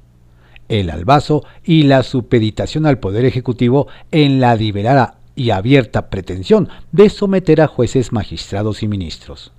El 0.70 0.88
albazo 0.88 1.44
y 1.62 1.82
la 1.82 2.02
supeditación 2.02 2.86
al 2.86 2.98
Poder 2.98 3.26
Ejecutivo 3.26 3.88
en 4.10 4.40
la 4.40 4.56
liberada 4.56 5.18
y 5.36 5.50
abierta 5.50 6.08
pretensión 6.08 6.70
de 6.92 7.10
someter 7.10 7.60
a 7.60 7.66
jueces, 7.66 8.10
magistrados 8.12 8.82
y 8.82 8.88
ministros. 8.88 9.52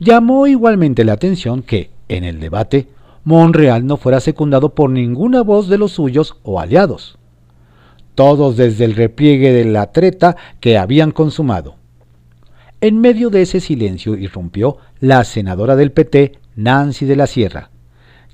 Llamó 0.00 0.46
igualmente 0.46 1.04
la 1.04 1.12
atención 1.12 1.62
que, 1.62 1.90
en 2.08 2.24
el 2.24 2.40
debate, 2.40 2.88
Monreal 3.24 3.86
no 3.86 3.98
fuera 3.98 4.20
secundado 4.20 4.74
por 4.74 4.88
ninguna 4.88 5.42
voz 5.42 5.68
de 5.68 5.76
los 5.76 5.92
suyos 5.92 6.36
o 6.42 6.58
aliados 6.58 7.18
todos 8.14 8.56
desde 8.56 8.84
el 8.84 8.94
repliegue 8.94 9.52
de 9.52 9.64
la 9.64 9.92
treta 9.92 10.36
que 10.60 10.78
habían 10.78 11.12
consumado. 11.12 11.76
En 12.80 13.00
medio 13.00 13.30
de 13.30 13.42
ese 13.42 13.60
silencio 13.60 14.16
irrumpió 14.16 14.78
la 15.00 15.24
senadora 15.24 15.76
del 15.76 15.92
PT, 15.92 16.38
Nancy 16.56 17.06
de 17.06 17.16
la 17.16 17.26
Sierra, 17.26 17.70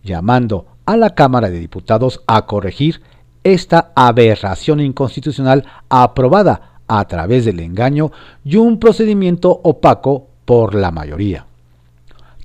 llamando 0.02 0.66
a 0.88 0.97
la 0.97 1.11
Cámara 1.11 1.50
de 1.50 1.59
Diputados 1.59 2.23
a 2.26 2.47
corregir 2.47 3.02
esta 3.45 3.92
aberración 3.95 4.80
inconstitucional 4.80 5.66
aprobada 5.90 6.80
a 6.87 7.07
través 7.07 7.45
del 7.45 7.61
engaño 7.61 8.11
y 8.42 8.57
un 8.57 8.80
procedimiento 8.80 9.50
opaco 9.50 10.28
por 10.47 10.75
la 10.75 10.90
mayoría. 10.90 11.45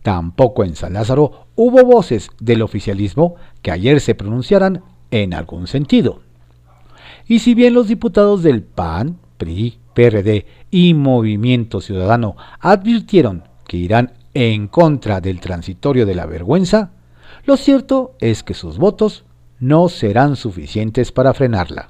Tampoco 0.02 0.66
en 0.66 0.76
San 0.76 0.92
Lázaro 0.92 1.48
hubo 1.56 1.86
voces 1.86 2.32
del 2.42 2.64
oficialismo 2.64 3.36
que 3.62 3.72
ayer 3.72 4.02
se 4.02 4.14
pronunciaran 4.14 4.84
en 5.10 5.34
algún 5.34 5.68
sentido. 5.68 6.20
Y 7.26 7.40
si 7.40 7.54
bien 7.54 7.74
los 7.74 7.88
diputados 7.88 8.44
del 8.44 8.62
PAN, 8.62 9.20
PRI, 9.38 9.80
PRD 9.94 10.46
y 10.70 10.94
Movimiento 10.94 11.80
Ciudadano 11.80 12.36
advirtieron 12.60 13.46
que 13.66 13.78
irán 13.78 14.12
en 14.34 14.68
contra 14.68 15.22
del 15.22 15.40
transitorio 15.40 16.06
de 16.06 16.16
la 16.16 16.26
vergüenza, 16.26 16.92
lo 17.46 17.58
cierto 17.58 18.16
es 18.20 18.44
que 18.44 18.54
sus 18.54 18.78
votos 18.78 19.26
no 19.60 19.90
serán 19.90 20.36
suficientes 20.36 21.12
para 21.12 21.34
frenarla. 21.34 21.90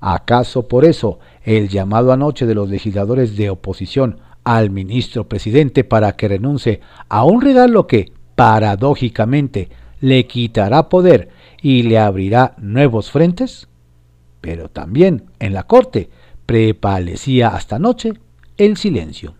¿Acaso 0.00 0.66
por 0.66 0.84
eso 0.84 1.18
el 1.44 1.68
llamado 1.68 2.12
anoche 2.12 2.46
de 2.46 2.54
los 2.54 2.68
legisladores 2.68 3.36
de 3.36 3.50
oposición 3.50 4.20
al 4.44 4.70
ministro 4.70 5.28
presidente 5.28 5.84
para 5.84 6.16
que 6.16 6.28
renuncie 6.28 6.80
a 7.08 7.24
un 7.24 7.40
regalo 7.40 7.86
que, 7.86 8.12
paradójicamente, 8.34 9.68
le 10.00 10.26
quitará 10.26 10.88
poder 10.88 11.28
y 11.60 11.84
le 11.84 11.98
abrirá 11.98 12.54
nuevos 12.58 13.10
frentes? 13.10 13.68
pero 14.42 14.68
también 14.68 15.30
en 15.38 15.54
la 15.54 15.62
corte 15.62 16.10
prevalecía 16.44 17.48
hasta 17.48 17.78
noche 17.78 18.12
el 18.58 18.76
silencio. 18.76 19.34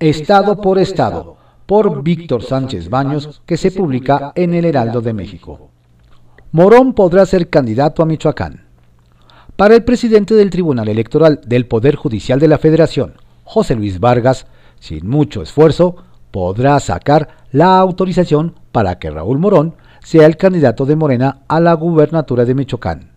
Estado 0.00 0.60
por 0.60 0.78
Estado, 0.78 1.33
por 1.66 2.02
Víctor 2.02 2.42
Sánchez 2.42 2.88
Baños, 2.88 3.42
que 3.46 3.56
se 3.56 3.70
publica 3.70 4.32
en 4.34 4.54
el 4.54 4.64
Heraldo 4.64 5.00
de 5.00 5.12
México. 5.12 5.70
Morón 6.52 6.92
podrá 6.92 7.26
ser 7.26 7.48
candidato 7.48 8.02
a 8.02 8.06
Michoacán. 8.06 8.66
Para 9.56 9.74
el 9.74 9.84
presidente 9.84 10.34
del 10.34 10.50
Tribunal 10.50 10.88
Electoral 10.88 11.40
del 11.46 11.66
Poder 11.66 11.96
Judicial 11.96 12.40
de 12.40 12.48
la 12.48 12.58
Federación, 12.58 13.14
José 13.44 13.74
Luis 13.74 14.00
Vargas, 14.00 14.46
sin 14.78 15.08
mucho 15.08 15.42
esfuerzo, 15.42 15.96
podrá 16.30 16.78
sacar 16.80 17.28
la 17.52 17.78
autorización 17.78 18.54
para 18.72 18.98
que 18.98 19.10
Raúl 19.10 19.38
Morón 19.38 19.76
sea 20.02 20.26
el 20.26 20.36
candidato 20.36 20.84
de 20.84 20.96
Morena 20.96 21.42
a 21.48 21.60
la 21.60 21.74
gubernatura 21.74 22.44
de 22.44 22.54
Michoacán. 22.54 23.12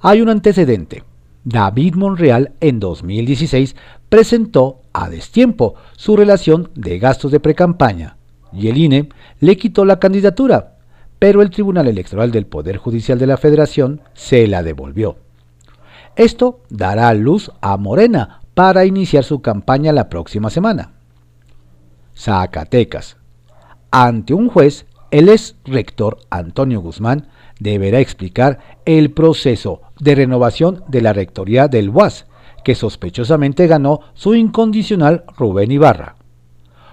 Hay 0.00 0.20
un 0.20 0.28
antecedente. 0.28 1.04
David 1.44 1.94
Monreal 1.94 2.52
en 2.60 2.78
2016 2.78 3.76
presentó 4.08 4.80
a 4.92 5.08
destiempo 5.08 5.74
su 5.96 6.16
relación 6.16 6.70
de 6.74 6.98
gastos 6.98 7.32
de 7.32 7.40
precampaña 7.40 8.16
y 8.52 8.68
el 8.68 8.76
INE 8.76 9.08
le 9.40 9.56
quitó 9.56 9.84
la 9.84 9.98
candidatura, 9.98 10.76
pero 11.18 11.42
el 11.42 11.50
Tribunal 11.50 11.88
Electoral 11.88 12.30
del 12.30 12.46
Poder 12.46 12.76
Judicial 12.76 13.18
de 13.18 13.26
la 13.26 13.36
Federación 13.36 14.02
se 14.14 14.46
la 14.46 14.62
devolvió. 14.62 15.16
Esto 16.14 16.60
dará 16.68 17.12
luz 17.14 17.50
a 17.60 17.76
Morena 17.76 18.42
para 18.54 18.84
iniciar 18.84 19.24
su 19.24 19.40
campaña 19.40 19.92
la 19.92 20.08
próxima 20.08 20.50
semana. 20.50 20.92
Zacatecas. 22.14 23.16
Ante 23.90 24.34
un 24.34 24.48
juez, 24.48 24.86
el 25.10 25.28
ex 25.28 25.56
rector 25.64 26.18
Antonio 26.30 26.80
Guzmán 26.80 27.28
deberá 27.58 28.00
explicar 28.00 28.58
el 28.84 29.10
proceso 29.10 29.80
de 30.02 30.16
renovación 30.16 30.82
de 30.88 31.00
la 31.00 31.12
rectoría 31.12 31.68
del 31.68 31.88
UAS, 31.88 32.26
que 32.64 32.74
sospechosamente 32.74 33.68
ganó 33.68 34.00
su 34.14 34.34
incondicional 34.34 35.22
Rubén 35.38 35.70
Ibarra. 35.70 36.16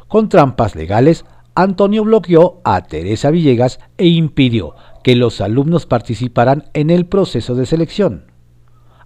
Con 0.08 0.30
trampas 0.30 0.76
legales, 0.76 1.26
Antonio 1.56 2.04
bloqueó 2.04 2.62
a 2.64 2.84
Teresa 2.84 3.32
Villegas 3.32 3.80
e 3.98 4.06
impidió 4.06 4.76
que 5.04 5.16
los 5.16 5.42
alumnos 5.42 5.88
participaran 5.88 6.66
en 6.74 6.92
el 6.92 7.08
proceso 7.08 7.56
de 7.56 7.66
selección. 7.66 8.26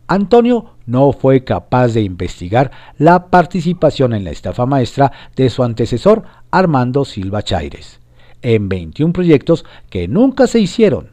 Antonio 0.07 0.75
no 0.85 1.13
fue 1.13 1.45
capaz 1.45 1.93
de 1.93 2.01
investigar 2.01 2.71
la 2.97 3.27
participación 3.27 4.13
en 4.13 4.25
la 4.25 4.31
estafa 4.31 4.65
maestra 4.65 5.13
de 5.37 5.49
su 5.49 5.63
antecesor 5.63 6.23
Armando 6.51 7.05
Silva 7.05 7.41
Chaires, 7.41 8.01
en 8.41 8.67
21 8.67 9.13
proyectos 9.13 9.63
que 9.89 10.09
nunca 10.09 10.45
se 10.47 10.59
hicieron 10.59 11.12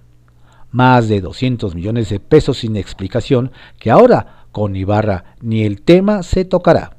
más 0.70 1.08
de 1.08 1.20
200 1.20 1.74
millones 1.74 2.08
de 2.10 2.20
pesos 2.20 2.58
sin 2.58 2.76
explicación 2.76 3.52
que 3.78 3.90
ahora 3.90 4.46
con 4.52 4.76
Ibarra 4.76 5.36
ni 5.40 5.64
el 5.64 5.82
tema 5.82 6.22
se 6.22 6.44
tocará. 6.44 6.96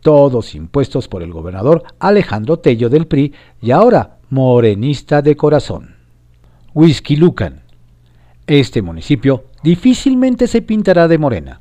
Todos 0.00 0.54
impuestos 0.54 1.08
por 1.08 1.22
el 1.22 1.32
gobernador 1.32 1.82
Alejandro 1.98 2.58
Tello 2.58 2.88
del 2.88 3.06
PRI 3.06 3.34
y 3.60 3.70
ahora 3.70 4.18
morenista 4.30 5.22
de 5.22 5.36
corazón. 5.36 5.96
Whisky 6.74 7.16
Lucan. 7.16 7.62
Este 8.46 8.82
municipio 8.82 9.44
difícilmente 9.62 10.46
se 10.46 10.62
pintará 10.62 11.08
de 11.08 11.18
morena. 11.18 11.60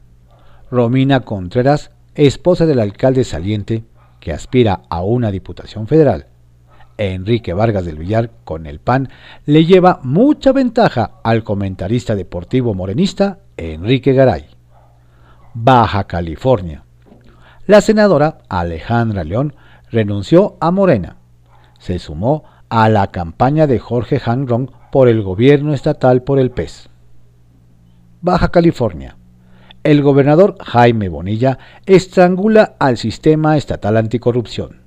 Romina 0.70 1.22
Contreras, 1.22 1.92
esposa 2.16 2.66
del 2.66 2.80
alcalde 2.80 3.24
saliente, 3.24 3.84
que 4.20 4.32
aspira 4.32 4.82
a 4.90 5.02
una 5.02 5.32
diputación 5.32 5.88
federal, 5.88 6.28
Enrique 6.98 7.54
Vargas 7.54 7.86
del 7.86 7.98
Villar 7.98 8.32
con 8.44 8.66
el 8.66 8.80
PAN, 8.80 9.10
le 9.46 9.66
lleva 9.66 10.00
mucha 10.04 10.52
ventaja 10.52 11.20
al 11.24 11.44
comentarista 11.44 12.16
deportivo 12.16 12.74
morenista 12.74 13.40
Enrique 13.58 14.14
Garay. 14.14 14.46
Baja 15.54 16.06
California. 16.06 16.84
La 17.66 17.82
senadora 17.82 18.40
Alejandra 18.50 19.24
León 19.24 19.56
renunció 19.92 20.58
a 20.60 20.72
Morena. 20.72 21.18
Se 21.80 22.00
sumó 22.00 22.44
a 22.70 22.90
la 22.90 23.08
campaña 23.12 23.68
de 23.68 23.80
Jorge 23.80 24.22
Hanron 24.24 24.72
por 24.92 25.08
el 25.08 25.22
gobierno 25.22 25.74
estatal 25.74 26.24
por 26.24 26.40
el 26.40 26.52
PES. 26.52 26.90
Baja 28.22 28.50
California. 28.50 29.18
El 29.84 30.02
gobernador 30.02 30.58
Jaime 30.60 31.08
Bonilla 31.08 31.60
estrangula 31.86 32.76
al 32.80 32.98
sistema 32.98 33.58
estatal 33.58 33.98
anticorrupción. 33.98 34.87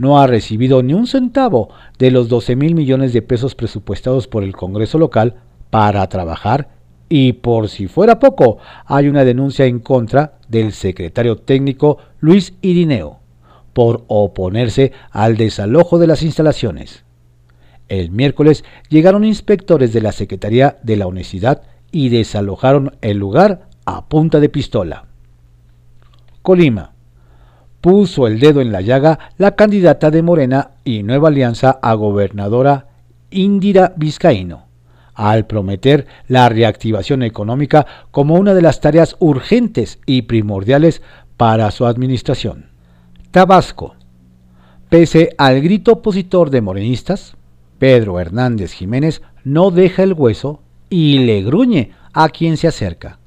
No 0.00 0.18
ha 0.18 0.26
recibido 0.26 0.82
ni 0.82 0.94
un 0.94 1.06
centavo 1.06 1.68
de 1.98 2.10
los 2.10 2.30
12 2.30 2.56
mil 2.56 2.74
millones 2.74 3.12
de 3.12 3.20
pesos 3.20 3.54
presupuestados 3.54 4.28
por 4.28 4.42
el 4.42 4.56
Congreso 4.56 4.96
local 4.96 5.34
para 5.68 6.08
trabajar 6.08 6.70
y 7.10 7.34
por 7.34 7.68
si 7.68 7.86
fuera 7.86 8.18
poco, 8.18 8.56
hay 8.86 9.08
una 9.08 9.26
denuncia 9.26 9.66
en 9.66 9.78
contra 9.78 10.38
del 10.48 10.72
secretario 10.72 11.36
técnico 11.36 11.98
Luis 12.18 12.54
Irineo 12.62 13.18
por 13.74 14.04
oponerse 14.06 14.92
al 15.10 15.36
desalojo 15.36 15.98
de 15.98 16.06
las 16.06 16.22
instalaciones. 16.22 17.04
El 17.90 18.10
miércoles 18.10 18.64
llegaron 18.88 19.22
inspectores 19.22 19.92
de 19.92 20.00
la 20.00 20.12
Secretaría 20.12 20.78
de 20.82 20.96
la 20.96 21.08
Universidad 21.08 21.60
y 21.92 22.08
desalojaron 22.08 22.96
el 23.02 23.18
lugar 23.18 23.68
a 23.84 24.08
punta 24.08 24.40
de 24.40 24.48
pistola. 24.48 25.04
Colima. 26.40 26.94
Puso 27.80 28.26
el 28.26 28.40
dedo 28.40 28.60
en 28.60 28.72
la 28.72 28.82
llaga 28.82 29.18
la 29.38 29.52
candidata 29.52 30.10
de 30.10 30.22
Morena 30.22 30.72
y 30.84 31.02
Nueva 31.02 31.28
Alianza 31.28 31.78
a 31.80 31.94
gobernadora 31.94 32.88
Indira 33.30 33.94
Vizcaíno, 33.96 34.66
al 35.14 35.46
prometer 35.46 36.06
la 36.28 36.50
reactivación 36.50 37.22
económica 37.22 37.86
como 38.10 38.34
una 38.34 38.52
de 38.52 38.60
las 38.60 38.80
tareas 38.80 39.16
urgentes 39.18 39.98
y 40.04 40.22
primordiales 40.22 41.00
para 41.38 41.70
su 41.70 41.86
administración. 41.86 42.66
Tabasco. 43.30 43.94
Pese 44.90 45.34
al 45.38 45.62
grito 45.62 45.92
opositor 45.92 46.50
de 46.50 46.60
morenistas, 46.60 47.36
Pedro 47.78 48.20
Hernández 48.20 48.72
Jiménez 48.72 49.22
no 49.42 49.70
deja 49.70 50.02
el 50.02 50.12
hueso 50.12 50.60
y 50.90 51.20
le 51.20 51.42
gruñe 51.42 51.92
a 52.12 52.28
quien 52.28 52.58
se 52.58 52.68
acerca. 52.68 53.20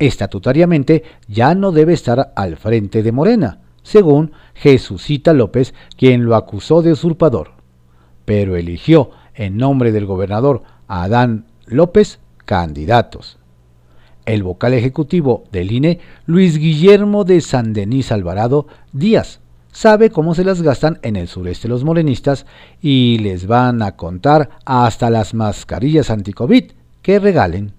Estatutariamente 0.00 1.04
ya 1.28 1.54
no 1.54 1.70
debe 1.70 1.92
estar 1.92 2.32
al 2.34 2.56
frente 2.56 3.02
de 3.02 3.12
Morena, 3.12 3.60
según 3.86 4.32
Jesucita 4.54 5.32
López, 5.32 5.72
quien 5.96 6.24
lo 6.24 6.34
acusó 6.34 6.82
de 6.82 6.90
usurpador, 6.90 7.52
pero 8.24 8.56
eligió 8.56 9.10
en 9.32 9.56
nombre 9.56 9.92
del 9.92 10.06
gobernador 10.06 10.64
Adán 10.88 11.46
López 11.66 12.18
candidatos. 12.44 13.38
El 14.24 14.42
vocal 14.42 14.74
ejecutivo 14.74 15.44
del 15.52 15.70
INE, 15.70 16.00
Luis 16.26 16.58
Guillermo 16.58 17.22
de 17.22 17.40
San 17.40 17.72
Denis 17.72 18.10
Alvarado 18.10 18.66
Díaz, 18.92 19.38
sabe 19.70 20.10
cómo 20.10 20.34
se 20.34 20.42
las 20.42 20.62
gastan 20.62 20.98
en 21.02 21.14
el 21.14 21.28
sureste 21.28 21.68
los 21.68 21.84
morenistas 21.84 22.44
y 22.82 23.18
les 23.18 23.46
van 23.46 23.82
a 23.82 23.92
contar 23.92 24.50
hasta 24.64 25.10
las 25.10 25.32
mascarillas 25.32 26.10
anticovid 26.10 26.72
que 27.02 27.20
regalen. 27.20 27.72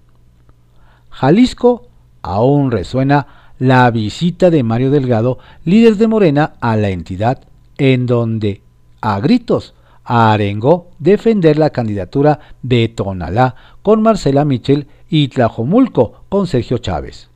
Jalisco 1.09 1.89
aún 2.21 2.71
resuena 2.71 3.36
la 3.59 3.89
visita 3.91 4.49
de 4.49 4.63
Mario 4.63 4.91
Delgado, 4.91 5.39
líder 5.65 5.97
de 5.97 6.07
Morena, 6.07 6.53
a 6.61 6.75
la 6.75 6.89
entidad, 6.89 7.41
en 7.77 8.05
donde, 8.05 8.61
a 9.01 9.19
gritos, 9.19 9.73
arengó 10.03 10.87
defender 10.99 11.57
la 11.57 11.71
candidatura 11.71 12.39
de 12.61 12.87
Tonalá 12.87 13.55
con 13.81 14.01
Marcela 14.01 14.45
Michel 14.45 14.87
y 15.09 15.27
Tlajomulco 15.27 16.23
con 16.29 16.47
Sergio 16.47 16.77
Chávez. 16.77 17.29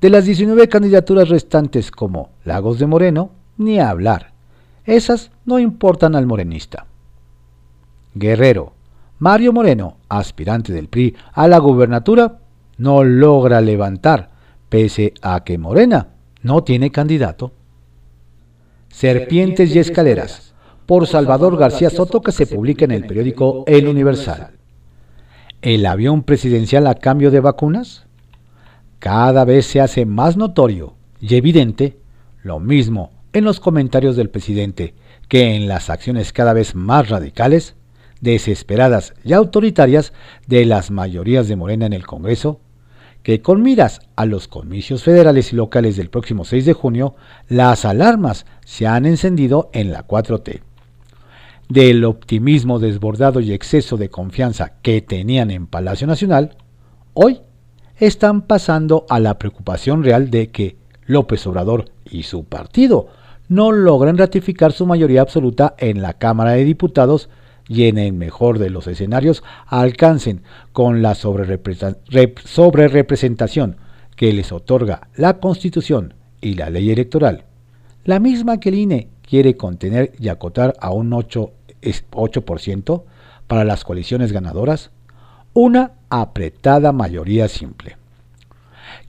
De 0.00 0.10
las 0.10 0.26
19 0.26 0.68
candidaturas 0.68 1.30
restantes 1.30 1.90
como 1.90 2.28
Lagos 2.44 2.78
de 2.78 2.86
Moreno, 2.86 3.30
ni 3.56 3.80
hablar. 3.80 4.32
Esas 4.84 5.30
no 5.46 5.58
importan 5.58 6.14
al 6.14 6.26
morenista. 6.26 6.86
Guerrero. 8.14 8.72
Mario 9.18 9.52
Moreno, 9.52 9.96
aspirante 10.08 10.72
del 10.72 10.88
PRI 10.88 11.16
a 11.32 11.48
la 11.48 11.58
gubernatura, 11.58 12.40
no 12.76 13.02
logra 13.04 13.60
levantar, 13.60 14.30
pese 14.74 15.14
a 15.22 15.44
que 15.44 15.56
Morena 15.56 16.08
no 16.42 16.64
tiene 16.64 16.90
candidato. 16.90 17.52
Serpientes 18.88 19.72
y 19.72 19.78
escaleras, 19.78 20.52
por 20.84 21.06
Salvador 21.06 21.56
García 21.56 21.90
Soto, 21.90 22.20
que 22.20 22.32
se 22.32 22.48
publica 22.48 22.84
en 22.84 22.90
el 22.90 23.06
periódico 23.06 23.62
El 23.68 23.86
Universal 23.86 24.58
el 25.62 25.86
avión 25.86 26.24
presidencial 26.24 26.88
a 26.88 26.96
cambio 26.96 27.30
de 27.30 27.38
vacunas? 27.38 28.06
Cada 28.98 29.44
vez 29.44 29.64
se 29.64 29.80
hace 29.80 30.06
más 30.06 30.36
notorio 30.36 30.96
y 31.20 31.36
evidente 31.36 31.96
lo 32.42 32.58
mismo 32.58 33.12
en 33.32 33.44
los 33.44 33.60
comentarios 33.60 34.16
del 34.16 34.28
presidente 34.28 34.94
que 35.28 35.54
en 35.54 35.68
las 35.68 35.88
acciones 35.88 36.32
cada 36.32 36.52
vez 36.52 36.74
más 36.74 37.10
radicales, 37.10 37.76
desesperadas 38.20 39.14
y 39.22 39.34
autoritarias 39.34 40.12
de 40.48 40.64
las 40.64 40.90
mayorías 40.90 41.46
de 41.46 41.54
Morena 41.54 41.86
en 41.86 41.92
el 41.92 42.06
Congreso, 42.06 42.60
que 43.24 43.42
con 43.42 43.62
miras 43.62 44.00
a 44.14 44.26
los 44.26 44.46
comicios 44.46 45.02
federales 45.02 45.52
y 45.52 45.56
locales 45.56 45.96
del 45.96 46.10
próximo 46.10 46.44
6 46.44 46.66
de 46.66 46.72
junio, 46.74 47.16
las 47.48 47.84
alarmas 47.84 48.46
se 48.64 48.86
han 48.86 49.06
encendido 49.06 49.70
en 49.72 49.90
la 49.90 50.06
4T 50.06 50.60
del 51.68 52.04
optimismo 52.04 52.78
desbordado 52.78 53.40
y 53.40 53.52
exceso 53.52 53.96
de 53.96 54.10
confianza 54.10 54.74
que 54.82 55.00
tenían 55.00 55.50
en 55.50 55.66
Palacio 55.66 56.06
Nacional, 56.06 56.56
hoy 57.14 57.40
están 57.96 58.42
pasando 58.42 59.06
a 59.08 59.20
la 59.20 59.38
preocupación 59.38 60.04
real 60.04 60.30
de 60.30 60.50
que 60.50 60.76
López 61.06 61.46
Obrador 61.46 61.86
y 62.04 62.24
su 62.24 62.44
partido 62.44 63.08
no 63.48 63.72
logren 63.72 64.18
ratificar 64.18 64.72
su 64.72 64.86
mayoría 64.86 65.22
absoluta 65.22 65.74
en 65.78 66.02
la 66.02 66.14
Cámara 66.14 66.52
de 66.52 66.64
Diputados 66.64 67.28
y 67.68 67.84
en 67.84 67.98
el 67.98 68.12
mejor 68.12 68.58
de 68.58 68.70
los 68.70 68.86
escenarios 68.86 69.42
alcancen 69.66 70.42
con 70.72 71.02
la 71.02 71.14
sobrerepresentación 71.14 73.76
que 74.16 74.32
les 74.32 74.52
otorga 74.52 75.08
la 75.16 75.38
Constitución 75.38 76.14
y 76.40 76.54
la 76.54 76.70
ley 76.70 76.90
electoral, 76.90 77.44
la 78.04 78.20
misma 78.20 78.60
que 78.60 78.68
el 78.68 78.76
INE 78.76 79.08
quiere 79.26 79.56
contener 79.56 80.12
y 80.18 80.28
acotar 80.28 80.74
a 80.80 80.90
un 80.90 81.12
8, 81.12 81.52
8% 81.82 83.02
para 83.46 83.64
las 83.64 83.84
coaliciones 83.84 84.32
ganadoras, 84.32 84.90
una 85.52 85.92
apretada 86.10 86.92
mayoría 86.92 87.48
simple. 87.48 87.96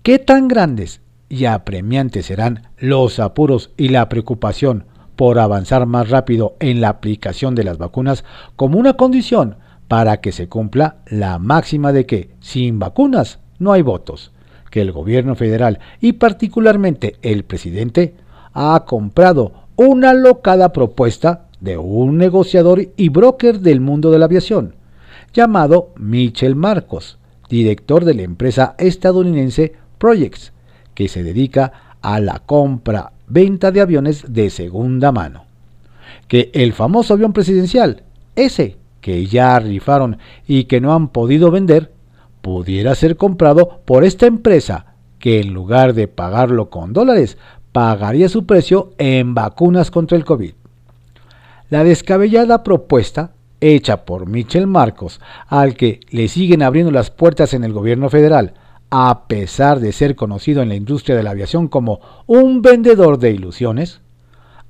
¿Qué 0.04 0.20
tan 0.20 0.48
grandes 0.48 1.02
y 1.30 1.46
apremiantes 1.46 2.28
serán 2.28 2.70
los 2.78 3.20
apuros 3.20 3.72
y 3.78 3.90
la 3.90 4.08
preocupación 4.08 4.86
por 5.16 5.40
avanzar 5.40 5.86
más 5.86 6.10
rápido 6.10 6.56
en 6.60 6.82
la 6.82 6.90
aplicación 6.90 7.56
de 7.56 7.64
las 7.64 7.78
vacunas 7.78 8.24
como 8.56 8.80
una 8.80 8.94
condición 8.94 9.58
para 9.88 10.22
que 10.22 10.32
se 10.32 10.48
cumpla 10.48 10.98
la 11.08 11.40
máxima 11.40 11.92
de 11.92 12.06
que 12.06 12.32
sin 12.40 12.80
vacunas 12.80 13.40
no 13.60 13.72
hay 13.72 13.82
votos, 13.82 14.32
que 14.72 14.82
el 14.82 14.92
gobierno 14.92 15.36
federal 15.36 15.80
y 16.02 16.14
particularmente 16.14 17.16
el 17.22 17.44
presidente 17.44 18.16
ha 18.54 18.84
comprado 18.86 19.54
una 19.76 20.14
locada 20.14 20.72
propuesta 20.72 21.46
de 21.60 21.78
un 21.78 22.18
negociador 22.18 22.90
y 22.96 23.10
broker 23.10 23.60
del 23.60 23.82
mundo 23.82 24.12
de 24.12 24.20
la 24.20 24.26
aviación, 24.26 24.76
llamado 25.34 25.94
Michel 25.98 26.56
Marcos, 26.56 27.18
director 27.50 28.06
de 28.06 28.14
la 28.14 28.24
empresa 28.24 28.76
estadounidense 28.78 29.74
Projects, 29.98 30.54
que 30.94 31.08
se 31.08 31.24
dedica 31.24 31.74
a 32.06 32.20
la 32.20 32.38
compra-venta 32.46 33.72
de 33.72 33.82
aviones 33.82 34.26
de 34.28 34.52
segunda 34.52 35.12
mano. 35.12 35.46
Que 36.28 36.52
el 36.54 36.74
famoso 36.74 37.16
avión 37.16 37.34
presidencial, 37.34 38.04
ese 38.36 38.78
que 39.02 39.26
ya 39.26 39.58
rifaron 39.60 40.20
y 40.48 40.66
que 40.66 40.82
no 40.82 40.94
han 40.94 41.08
podido 41.08 41.50
vender, 41.50 41.92
pudiera 42.42 42.94
ser 42.94 43.18
comprado 43.18 43.82
por 43.86 44.04
esta 44.04 44.28
empresa, 44.28 44.94
que 45.18 45.40
en 45.40 45.52
lugar 45.52 45.96
de 45.96 46.08
pagarlo 46.08 46.70
con 46.70 46.94
dólares, 46.94 47.40
pagaría 47.72 48.30
su 48.30 48.46
precio 48.46 48.94
en 49.00 49.34
vacunas 49.34 49.90
contra 49.90 50.16
el 50.16 50.26
COVID. 50.26 50.54
La 51.72 51.84
descabellada 51.84 52.62
propuesta, 52.62 53.32
hecha 53.62 54.06
por 54.06 54.28
Michel 54.28 54.68
Marcos, 54.68 55.22
al 55.48 55.76
que 55.76 56.02
le 56.12 56.28
siguen 56.28 56.62
abriendo 56.62 56.92
las 56.92 57.10
puertas 57.10 57.56
en 57.56 57.64
el 57.64 57.74
gobierno 57.74 58.10
federal, 58.12 58.54
a 58.90 59.28
pesar 59.28 59.80
de 59.80 59.92
ser 59.92 60.16
conocido 60.16 60.62
en 60.62 60.70
la 60.70 60.76
industria 60.76 61.16
de 61.16 61.24
la 61.24 61.32
aviación 61.32 61.68
como 61.68 62.00
un 62.28 62.62
vendedor 62.62 63.20
de 63.20 63.32
ilusiones, 63.32 64.02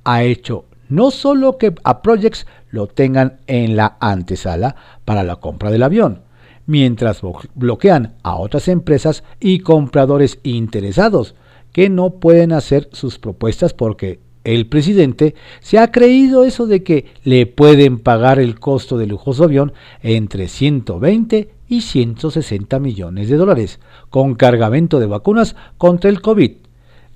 ha 0.04 0.22
hecho 0.22 0.64
no 0.88 1.10
solo 1.10 1.58
que 1.58 1.74
a 1.82 2.02
Projects 2.02 2.46
lo 2.70 2.86
tengan 2.86 3.38
en 3.46 3.76
la 3.76 3.96
antesala 4.00 4.76
para 5.04 5.22
la 5.22 5.36
compra 5.36 5.70
del 5.70 5.82
avión, 5.82 6.22
mientras 6.66 7.20
bloquean 7.54 8.14
a 8.22 8.36
otras 8.36 8.68
empresas 8.68 9.24
y 9.40 9.60
compradores 9.60 10.38
interesados 10.42 11.34
que 11.72 11.88
no 11.88 12.10
pueden 12.10 12.52
hacer 12.52 12.88
sus 12.92 13.18
propuestas 13.18 13.74
porque 13.74 14.20
el 14.44 14.68
presidente 14.68 15.34
se 15.60 15.78
ha 15.78 15.90
creído 15.90 16.44
eso 16.44 16.66
de 16.66 16.84
que 16.84 17.06
le 17.24 17.46
pueden 17.46 17.98
pagar 17.98 18.38
el 18.38 18.60
costo 18.60 18.96
del 18.96 19.08
lujoso 19.08 19.44
avión 19.44 19.72
entre 20.02 20.46
120 20.46 21.50
y 21.68 21.80
160 21.80 22.78
millones 22.78 23.28
de 23.28 23.36
dólares 23.36 23.80
con 24.16 24.34
cargamento 24.34 24.98
de 24.98 25.04
vacunas 25.04 25.56
contra 25.76 26.08
el 26.08 26.22
COVID 26.22 26.52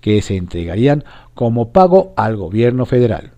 que 0.02 0.20
se 0.20 0.36
entregarían 0.36 1.02
como 1.32 1.70
pago 1.70 2.12
al 2.14 2.36
gobierno 2.36 2.84
federal. 2.84 3.30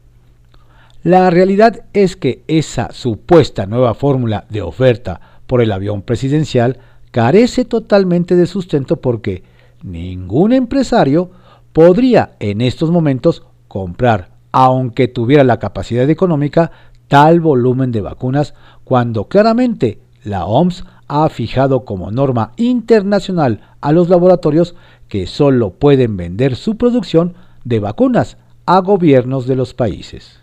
La 1.05 1.31
realidad 1.31 1.85
es 1.93 2.17
que 2.17 2.43
esa 2.49 2.91
supuesta 2.91 3.67
nueva 3.67 3.95
fórmula 3.95 4.47
de 4.51 4.63
oferta 4.63 5.21
por 5.47 5.63
el 5.63 5.71
avión 5.71 6.03
presidencial 6.03 6.79
carece 7.13 7.65
totalmente 7.65 8.35
de 8.35 8.47
sustento 8.47 8.97
porque 8.97 9.45
ningún 9.85 10.53
empresario 10.53 11.31
podría 11.73 12.33
en 12.41 12.63
estos 12.63 12.91
momentos 12.91 13.45
comprar, 13.69 14.31
aunque 14.51 15.07
tuviera 15.07 15.45
la 15.45 15.61
capacidad 15.61 16.11
económica, 16.11 16.73
tal 17.07 17.39
volumen 17.39 17.93
de 17.93 18.01
vacunas 18.01 18.55
cuando 18.83 19.29
claramente 19.29 20.01
la 20.25 20.47
OMS 20.47 20.85
ha 21.09 21.29
fijado 21.29 21.85
como 21.85 22.11
norma 22.11 22.53
internacional 22.57 23.61
a 23.81 23.93
los 23.93 24.09
laboratorios 24.09 24.75
que 25.09 25.27
solo 25.27 25.71
pueden 25.71 26.17
vender 26.17 26.57
su 26.57 26.77
producción 26.77 27.35
de 27.65 27.81
vacunas 27.81 28.39
a 28.67 28.79
gobiernos 28.79 29.47
de 29.47 29.57
los 29.57 29.75
países. 29.75 30.41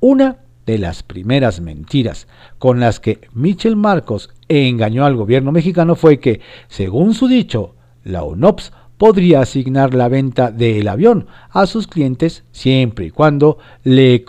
Una 0.00 0.38
de 0.66 0.78
las 0.78 1.02
primeras 1.02 1.60
mentiras 1.60 2.26
con 2.58 2.80
las 2.80 3.00
que 3.00 3.28
Michel 3.34 3.76
Marcos 3.76 4.30
engañó 4.48 5.04
al 5.04 5.16
gobierno 5.16 5.52
mexicano 5.52 5.94
fue 5.94 6.20
que, 6.20 6.40
según 6.68 7.14
su 7.14 7.28
dicho, 7.28 7.74
la 8.04 8.22
UNOPS 8.22 8.72
podría 8.96 9.40
asignar 9.40 9.94
la 9.94 10.08
venta 10.08 10.50
del 10.50 10.86
avión 10.88 11.26
a 11.50 11.66
sus 11.66 11.86
clientes 11.86 12.44
siempre 12.52 13.06
y 13.06 13.10
cuando 13.10 13.58
le, 13.82 14.24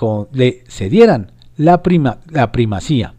cedieran 0.67 1.31
la, 1.57 1.81
la 2.29 2.51
primacía. 2.51 3.13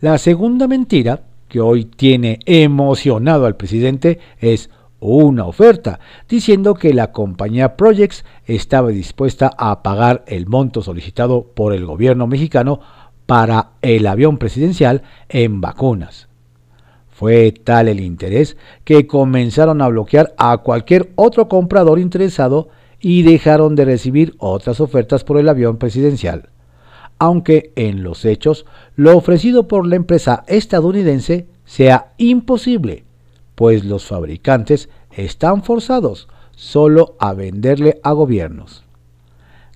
La 0.00 0.18
segunda 0.18 0.68
mentira 0.68 1.22
que 1.48 1.58
hoy 1.58 1.86
tiene 1.86 2.40
emocionado 2.44 3.46
al 3.46 3.56
presidente 3.56 4.18
es 4.38 4.68
una 5.00 5.46
oferta, 5.46 6.00
diciendo 6.28 6.74
que 6.74 6.92
la 6.92 7.12
compañía 7.12 7.76
Projects 7.76 8.26
estaba 8.44 8.90
dispuesta 8.90 9.50
a 9.56 9.82
pagar 9.82 10.22
el 10.26 10.46
monto 10.46 10.82
solicitado 10.82 11.44
por 11.54 11.72
el 11.72 11.86
gobierno 11.86 12.26
mexicano 12.26 12.80
para 13.24 13.70
el 13.80 14.06
avión 14.06 14.36
presidencial 14.36 15.00
en 15.30 15.62
vacunas. 15.62 16.28
Fue 17.08 17.50
tal 17.52 17.88
el 17.88 18.00
interés 18.00 18.58
que 18.84 19.06
comenzaron 19.06 19.80
a 19.80 19.88
bloquear 19.88 20.34
a 20.36 20.58
cualquier 20.58 21.10
otro 21.14 21.48
comprador 21.48 21.98
interesado 21.98 22.68
y 23.00 23.22
dejaron 23.22 23.74
de 23.74 23.86
recibir 23.86 24.34
otras 24.36 24.78
ofertas 24.78 25.24
por 25.24 25.38
el 25.38 25.48
avión 25.48 25.78
presidencial. 25.78 26.50
Aunque 27.18 27.72
en 27.76 28.02
los 28.02 28.24
hechos 28.24 28.66
lo 28.94 29.16
ofrecido 29.16 29.68
por 29.68 29.86
la 29.86 29.96
empresa 29.96 30.44
estadounidense 30.48 31.46
sea 31.64 32.12
imposible, 32.18 33.04
pues 33.54 33.84
los 33.84 34.06
fabricantes 34.06 34.88
están 35.10 35.62
forzados 35.62 36.28
solo 36.54 37.16
a 37.18 37.32
venderle 37.32 38.00
a 38.02 38.12
gobiernos. 38.12 38.84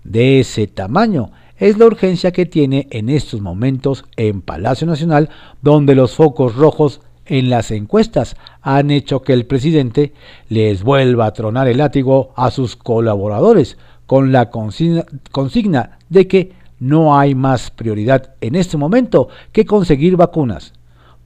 De 0.05 0.41
ese 0.41 0.67
tamaño 0.67 1.33
es 1.57 1.79
la 1.79 1.87
urgencia 1.87 2.33
que 2.33 2.47
tiene 2.47 2.89
en 2.91 3.09
estos 3.11 3.41
momentos 3.41 4.05
en 4.17 4.41
Palacio 4.41 4.87
Nacional, 4.87 5.29
donde 5.61 5.95
los 5.95 6.15
focos 6.15 6.57
rojos 6.57 7.01
en 7.27 7.51
las 7.51 7.71
encuestas 7.71 8.37
han 8.61 8.91
hecho 8.91 9.23
que 9.23 9.35
el 9.35 9.47
presidente 9.47 10.13
les 10.49 10.83
vuelva 10.83 11.27
a 11.27 11.33
tronar 11.33 11.69
el 11.69 11.79
látigo 11.79 12.33
a 12.35 12.51
sus 12.51 12.77
colaboradores 12.77 13.79
con 14.07 14.33
la 14.33 14.51
consigna, 14.51 15.99
de 16.09 16.27
que 16.27 16.53
no 16.81 17.17
hay 17.17 17.35
más 17.35 17.71
prioridad 17.71 18.35
en 18.41 18.57
este 18.57 18.77
momento 18.77 19.29
que 19.53 19.65
conseguir 19.65 20.17
vacunas, 20.17 20.73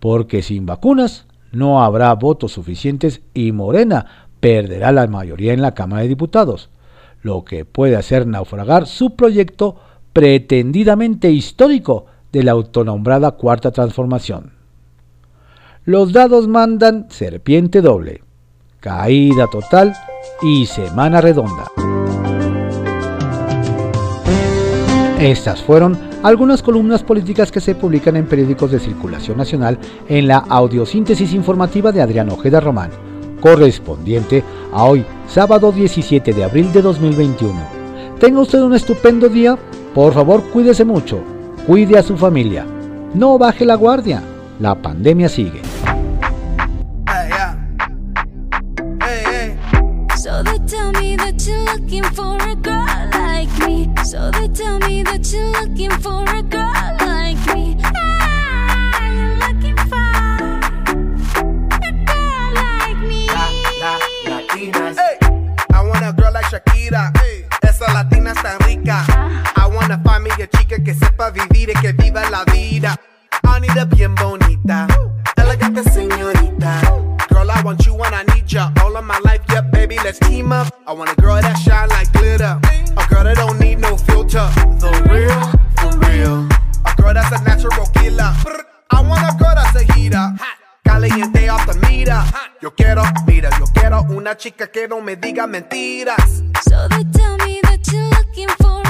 porque 0.00 0.42
sin 0.42 0.66
vacunas 0.66 1.26
no 1.52 1.82
habrá 1.82 2.12
votos 2.14 2.52
suficientes 2.52 3.22
y 3.32 3.52
Morena 3.52 4.28
perderá 4.40 4.92
la 4.92 5.06
mayoría 5.06 5.54
en 5.54 5.62
la 5.62 5.72
Cámara 5.72 6.02
de 6.02 6.08
Diputados, 6.08 6.68
lo 7.22 7.44
que 7.44 7.64
puede 7.64 7.96
hacer 7.96 8.26
naufragar 8.26 8.86
su 8.86 9.14
proyecto 9.16 9.76
pretendidamente 10.12 11.30
histórico 11.30 12.06
de 12.32 12.42
la 12.42 12.52
autonombrada 12.52 13.30
Cuarta 13.32 13.70
Transformación. 13.70 14.52
Los 15.84 16.12
dados 16.12 16.48
mandan 16.48 17.06
serpiente 17.10 17.80
doble, 17.80 18.22
caída 18.80 19.46
total 19.46 19.94
y 20.42 20.66
semana 20.66 21.20
redonda. 21.20 21.70
Estas 25.24 25.62
fueron 25.62 25.98
algunas 26.22 26.62
columnas 26.62 27.02
políticas 27.02 27.50
que 27.50 27.58
se 27.58 27.74
publican 27.74 28.14
en 28.14 28.26
periódicos 28.26 28.70
de 28.70 28.78
circulación 28.78 29.38
nacional 29.38 29.78
en 30.06 30.28
la 30.28 30.36
audiosíntesis 30.36 31.32
informativa 31.32 31.92
de 31.92 32.02
Adrián 32.02 32.28
Ojeda 32.28 32.60
Román, 32.60 32.90
correspondiente 33.40 34.44
a 34.70 34.84
hoy, 34.84 35.02
sábado 35.26 35.72
17 35.72 36.34
de 36.34 36.44
abril 36.44 36.70
de 36.74 36.82
2021. 36.82 37.54
Tenga 38.20 38.40
usted 38.40 38.60
un 38.60 38.74
estupendo 38.74 39.30
día, 39.30 39.56
por 39.94 40.12
favor 40.12 40.42
cuídese 40.52 40.84
mucho, 40.84 41.20
cuide 41.66 41.96
a 41.96 42.02
su 42.02 42.18
familia, 42.18 42.66
no 43.14 43.38
baje 43.38 43.64
la 43.64 43.76
guardia, 43.76 44.22
la 44.60 44.74
pandemia 44.74 45.30
sigue. 45.30 45.73
Wanna 70.44 70.56
find 70.56 70.68
me 70.68 70.76
a 70.76 70.76
chica 70.76 70.82
que 70.82 70.94
sepa 70.94 71.30
vivir 71.30 71.70
y 71.70 71.80
que 71.80 71.92
viva 71.92 72.28
la 72.30 72.44
vida. 72.44 72.96
Anita 73.42 73.84
bien 73.84 74.14
bonita, 74.14 74.86
elegante 75.36 75.82
señorita. 75.90 76.80
Girl, 77.28 77.50
I 77.50 77.62
want 77.62 77.84
you 77.86 77.94
when 77.94 78.12
I 78.14 78.24
need 78.34 78.46
ya. 78.46 78.70
All 78.82 78.96
of 78.96 79.04
my 79.04 79.18
life, 79.24 79.42
yeah, 79.50 79.60
baby, 79.60 79.96
let's 80.04 80.18
team 80.18 80.52
up. 80.52 80.68
I 80.86 80.92
want 80.92 81.10
a 81.10 81.20
girl 81.20 81.40
that 81.40 81.56
shine 81.58 81.88
like 81.90 82.12
glitter. 82.12 82.58
A 82.96 83.06
girl 83.08 83.24
that 83.24 83.36
don't 83.36 83.58
need 83.58 83.80
no 83.80 83.96
filter. 83.96 84.48
The 84.78 84.90
real, 85.10 85.40
for 85.78 85.98
real. 86.08 86.48
A 86.84 86.94
girl 86.96 87.14
that's 87.14 87.32
a 87.32 87.42
natural 87.44 87.86
killer. 87.94 88.32
I 88.90 89.00
want 89.00 89.22
a 89.22 89.36
girl 89.36 89.54
that's 89.54 89.76
a 89.76 89.92
heater. 89.94 90.32
Caliente 90.84 91.48
off 91.48 91.66
the 91.66 91.74
mira. 91.88 92.24
Yo 92.60 92.70
quiero, 92.70 93.02
mira, 93.26 93.50
yo 93.58 93.66
quiero 93.74 94.02
una 94.10 94.36
chica 94.36 94.68
que 94.68 94.88
no 94.88 95.00
me 95.00 95.16
diga 95.16 95.46
mentiras. 95.46 96.42
So 96.62 96.88
they 96.88 97.04
tell 97.12 97.36
me 97.38 97.60
that 97.62 97.80
you're 97.92 98.08
looking 98.10 98.48
for 98.60 98.83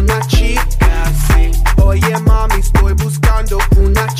una 0.00 0.26
chica, 0.26 1.12
sí. 1.28 1.50
Oye, 1.82 2.18
mami, 2.20 2.60
estoy 2.60 2.94
buscando 2.94 3.58
una 3.76 4.06
chica, 4.08 4.19